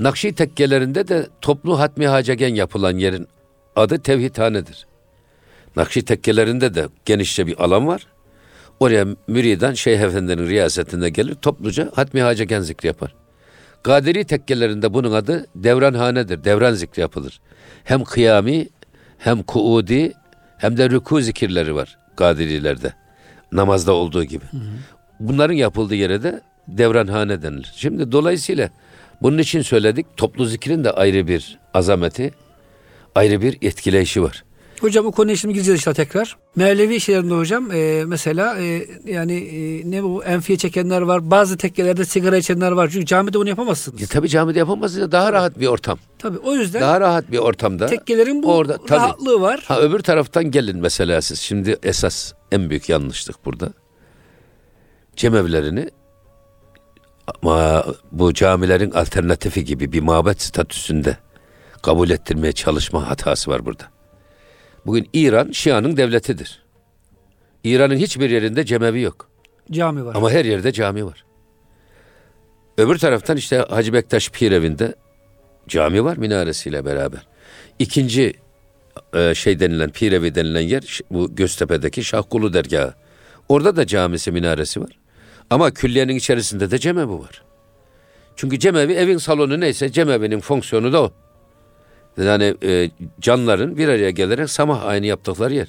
[0.00, 3.28] Nakşi tekkelerinde de toplu hatmi hacegen yapılan yerin
[3.76, 4.86] adı tevhidhanedir.
[5.76, 8.06] Nakşi tekkelerinde de genişçe bir alan var.
[8.84, 13.14] Oraya müridan Şeyh Efendi'nin riyasetinde gelir topluca hatmi hacegen zikri yapar.
[13.82, 16.44] Kadiri tekkelerinde bunun adı devranhanedir.
[16.44, 17.40] Devran zikri yapılır.
[17.84, 18.68] Hem kıyami
[19.18, 20.12] hem kuudi
[20.58, 22.92] hem de rükû zikirleri var Kadirilerde.
[23.52, 24.44] Namazda olduğu gibi.
[25.20, 27.72] Bunların yapıldığı yere de devranhane denilir.
[27.76, 28.70] Şimdi dolayısıyla
[29.22, 32.34] bunun için söyledik toplu zikrin de ayrı bir azameti,
[33.14, 34.44] ayrı bir etkileyişi var.
[34.80, 36.36] Hocam o konuya şimdi gireceğiz inşallah tekrar.
[36.56, 41.30] Mevlevi şeylerinde hocam e, mesela e, yani e, ne bu enfiye çekenler var.
[41.30, 42.88] Bazı tekkelerde sigara içenler var.
[42.92, 44.00] Çünkü camide onu yapamazsınız.
[44.00, 45.12] Ya, tabii camide yapamazsınız.
[45.12, 45.98] Daha rahat bir ortam.
[46.18, 47.86] Tabii o yüzden Daha rahat bir ortamda.
[47.86, 48.90] tekkelerin bu orada, tabii.
[49.00, 49.64] rahatlığı var.
[49.68, 51.40] Ha öbür taraftan gelin mesela siz.
[51.40, 53.72] Şimdi esas en büyük yanlışlık burada.
[55.16, 55.90] Cemevlerini
[57.42, 61.16] ama bu camilerin alternatifi gibi bir mabet statüsünde
[61.82, 63.93] kabul ettirmeye çalışma hatası var burada.
[64.86, 66.62] Bugün İran Şia'nın devletidir.
[67.64, 69.30] İran'ın hiçbir yerinde cemevi yok.
[69.70, 70.14] Cami var.
[70.14, 71.24] Ama her yerde cami var.
[72.78, 74.94] Öbür taraftan işte Hacı Bektaş Pir evinde
[75.68, 77.26] cami var minaresiyle beraber.
[77.78, 78.34] İkinci
[79.14, 82.94] e, şey denilen Pir evi denilen yer bu Göztepe'deki Şahkulu dergahı.
[83.48, 84.98] Orada da camisi minaresi var.
[85.50, 87.42] Ama külliyenin içerisinde de cemevi var.
[88.36, 91.12] Çünkü cemevi evin salonu neyse cemevinin fonksiyonu da o.
[92.16, 92.90] Yani e,
[93.20, 95.68] canların bir araya gelerek samah aynı yaptıkları yer.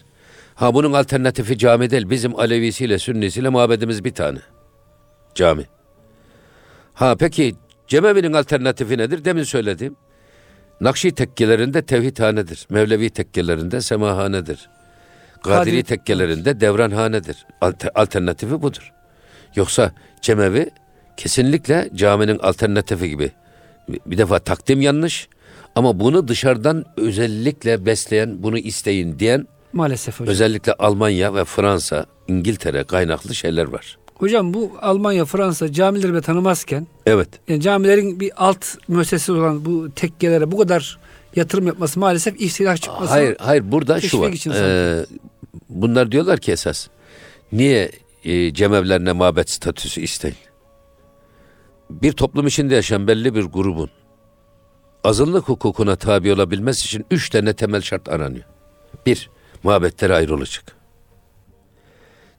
[0.56, 2.10] Ha bunun alternatifi cami değil.
[2.10, 4.40] Bizim Alevisiyle Sünnisiyle mabedimiz bir tane.
[5.36, 5.66] Cami.
[6.94, 7.56] Ha peki
[7.88, 9.26] cemevinin alternatifi nedir?
[9.26, 9.96] Demin söylediğim.
[10.82, 12.68] Nakşi tekkelerinde tevhidhanedir.
[12.70, 14.70] Mevlevi tekkelerinde semahanedir.
[15.44, 17.46] Kadiri Kadiri- tekkelerinde devranhanedir.
[17.62, 18.94] Alter- alternatifi budur.
[19.56, 19.92] Yoksa
[20.22, 20.70] cemevi
[21.18, 23.32] kesinlikle caminin alternatifi gibi.
[24.06, 25.30] Bir defa takdim yanlış
[25.76, 30.32] ama bunu dışarıdan özellikle besleyen, bunu isteyin diyen Maalesef hocam.
[30.32, 33.98] özellikle Almanya ve Fransa, İngiltere kaynaklı şeyler var.
[34.16, 37.30] Hocam bu Almanya, Fransa camileri bile tanımazken Evet.
[37.48, 41.00] yani camilerin bir alt müessesesi olan bu tekkelere bu kadar
[41.36, 43.12] yatırım yapması maalesef ihtilaf çıkması.
[43.12, 44.30] Hayır, hayır burada şu var.
[44.30, 45.06] için Ee,
[45.70, 46.88] bunlar diyorlar ki esas
[47.52, 47.92] niye
[48.24, 50.38] e, cemevlerine mabet statüsü isteyin?
[51.90, 53.90] Bir toplum içinde yaşayan belli bir grubun
[55.06, 58.46] azınlık hukukuna tabi olabilmesi için üç tane temel şart aranıyor.
[59.06, 59.30] Bir,
[59.64, 60.76] mabetleri ayrılacak.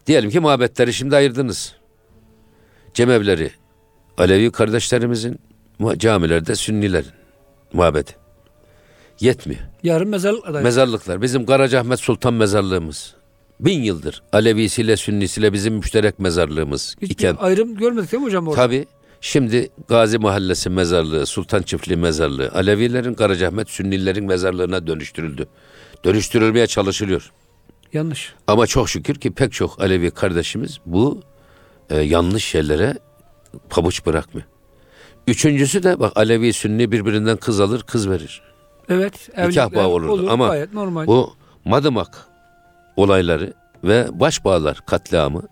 [0.06, 1.74] Diyelim ki mabetleri şimdi ayırdınız.
[2.94, 3.50] Cemevleri
[4.18, 5.38] Alevi kardeşlerimizin,
[5.96, 7.10] camilerde Sünnilerin
[7.72, 8.10] mabedi.
[9.20, 9.60] Yetmiyor.
[9.82, 10.64] Yarın mezarlık adayı.
[10.64, 11.22] Mezarlıklar.
[11.22, 13.14] Bizim Karacaahmet Sultan mezarlığımız.
[13.60, 17.36] Bin yıldır Alevisiyle Sünnisiyle bizim müşterek mezarlığımız Hiçbir iken.
[17.40, 18.60] ayrım görmedik değil mi hocam orada?
[18.62, 18.86] Tabi
[19.26, 25.46] şimdi Gazi Mahallesi mezarlığı, Sultan Çiftliği mezarlığı, Alevilerin Karacaahmet Sünnilerin mezarlığına dönüştürüldü.
[26.04, 27.32] Dönüştürülmeye çalışılıyor.
[27.92, 28.34] Yanlış.
[28.46, 31.22] Ama çok şükür ki pek çok Alevi kardeşimiz bu
[31.90, 32.94] e, yanlış yerlere
[33.70, 34.46] pabuç bırakmıyor.
[35.26, 38.42] Üçüncüsü de bak Alevi Sünni birbirinden kız alır, kız verir.
[38.88, 39.28] Evet.
[39.28, 41.06] Nikah evlilikler bağı olurdu olur, ama gayet normal.
[41.06, 42.26] Bu Madımak
[42.96, 43.52] olayları
[43.84, 45.42] ve Başbağlar katliamı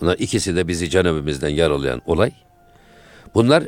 [0.00, 2.32] bunlar ikisi de bizi canevimizden yaralayan olay.
[3.36, 3.64] Bunlar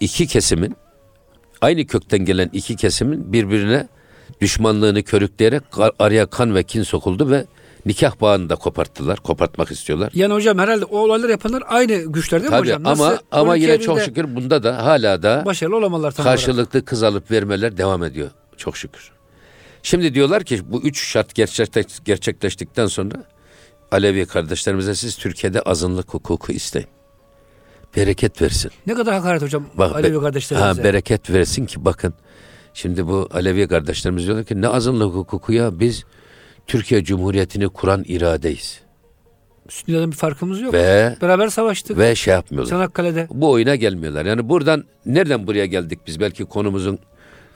[0.00, 0.76] iki kesimin
[1.60, 3.88] aynı kökten gelen iki kesimin birbirine
[4.40, 7.46] düşmanlığını körükleyerek ar- araya kan ve kin sokuldu ve
[7.86, 9.20] nikah bağını da koparttılar.
[9.20, 10.10] Kopartmak istiyorlar.
[10.14, 12.86] Yani hocam herhalde o olaylar yapanlar aynı güçler değil mi Tabii hocam?
[12.86, 16.38] ama ama 12 yine çok şükür bunda da hala da başarılı olamalar tam olarak.
[16.38, 18.30] karşılıklı kız alıp vermeler devam ediyor.
[18.56, 19.10] Çok şükür.
[19.82, 23.14] Şimdi diyorlar ki bu üç şart gerçekleş- gerçekleştikten sonra
[23.92, 26.88] Alevi kardeşlerimize siz Türkiye'de azınlık hukuku isteyin.
[27.96, 28.70] Bereket versin.
[28.86, 30.80] Ne kadar hakaret hocam Bak, Alevi be- kardeşlerimize.
[30.80, 32.14] Ha, bereket versin ki bakın.
[32.74, 36.04] Şimdi bu Alevi kardeşlerimiz diyorlar ki ne azınlık hukuku ya biz
[36.66, 38.80] Türkiye Cumhuriyeti'ni kuran iradeyiz.
[39.68, 40.72] Sünnilerden bir farkımız yok.
[40.74, 41.98] Ve Beraber savaştık.
[41.98, 42.70] ve şey yapmıyorlar.
[42.70, 43.26] Çanakkale'de.
[43.30, 44.24] Bu oyuna gelmiyorlar.
[44.26, 46.20] Yani buradan nereden buraya geldik biz?
[46.20, 46.98] Belki konumuzun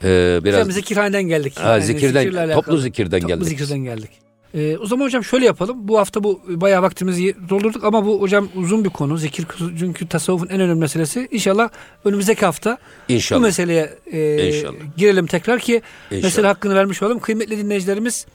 [0.03, 1.59] e, biraz Hocam zikirhaneden geldik.
[1.59, 2.53] Ha, zikirden- zikirle alakalı.
[2.63, 3.47] toplu zikirden Toplu geldik.
[3.47, 4.09] zikirden geldik.
[4.55, 5.77] Ee, o zaman hocam şöyle yapalım.
[5.87, 9.17] Bu hafta bu bayağı vaktimizi doldurduk ama bu hocam uzun bir konu.
[9.17, 9.45] Zikir
[9.79, 11.27] çünkü tasavvufun en önemli meselesi.
[11.31, 11.69] İnşallah
[12.05, 12.77] önümüzdeki hafta
[13.09, 13.39] İnşallah.
[13.39, 14.73] bu meseleye e, İnşallah.
[14.97, 15.81] girelim tekrar ki
[16.11, 16.23] İnşallah.
[16.23, 17.19] mesele hakkını vermiş olalım.
[17.19, 18.25] Kıymetli dinleyicilerimiz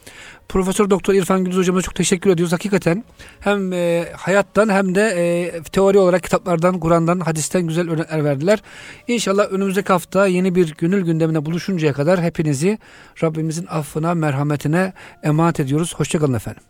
[0.49, 2.53] Profesör Doktor İrfan Gündüz hocamıza çok teşekkür ediyoruz.
[2.53, 3.05] Hakikaten
[3.41, 8.63] hem e, hayattan hem de e, teori olarak kitaplardan, Kur'an'dan, hadisten güzel örnekler verdiler.
[9.09, 12.79] İnşallah önümüzdeki hafta yeni bir gönül gündemine buluşuncaya kadar hepinizi
[13.23, 14.93] Rabbimizin affına, merhametine
[15.23, 15.95] emanet ediyoruz.
[15.95, 16.63] Hoşçakalın efendim.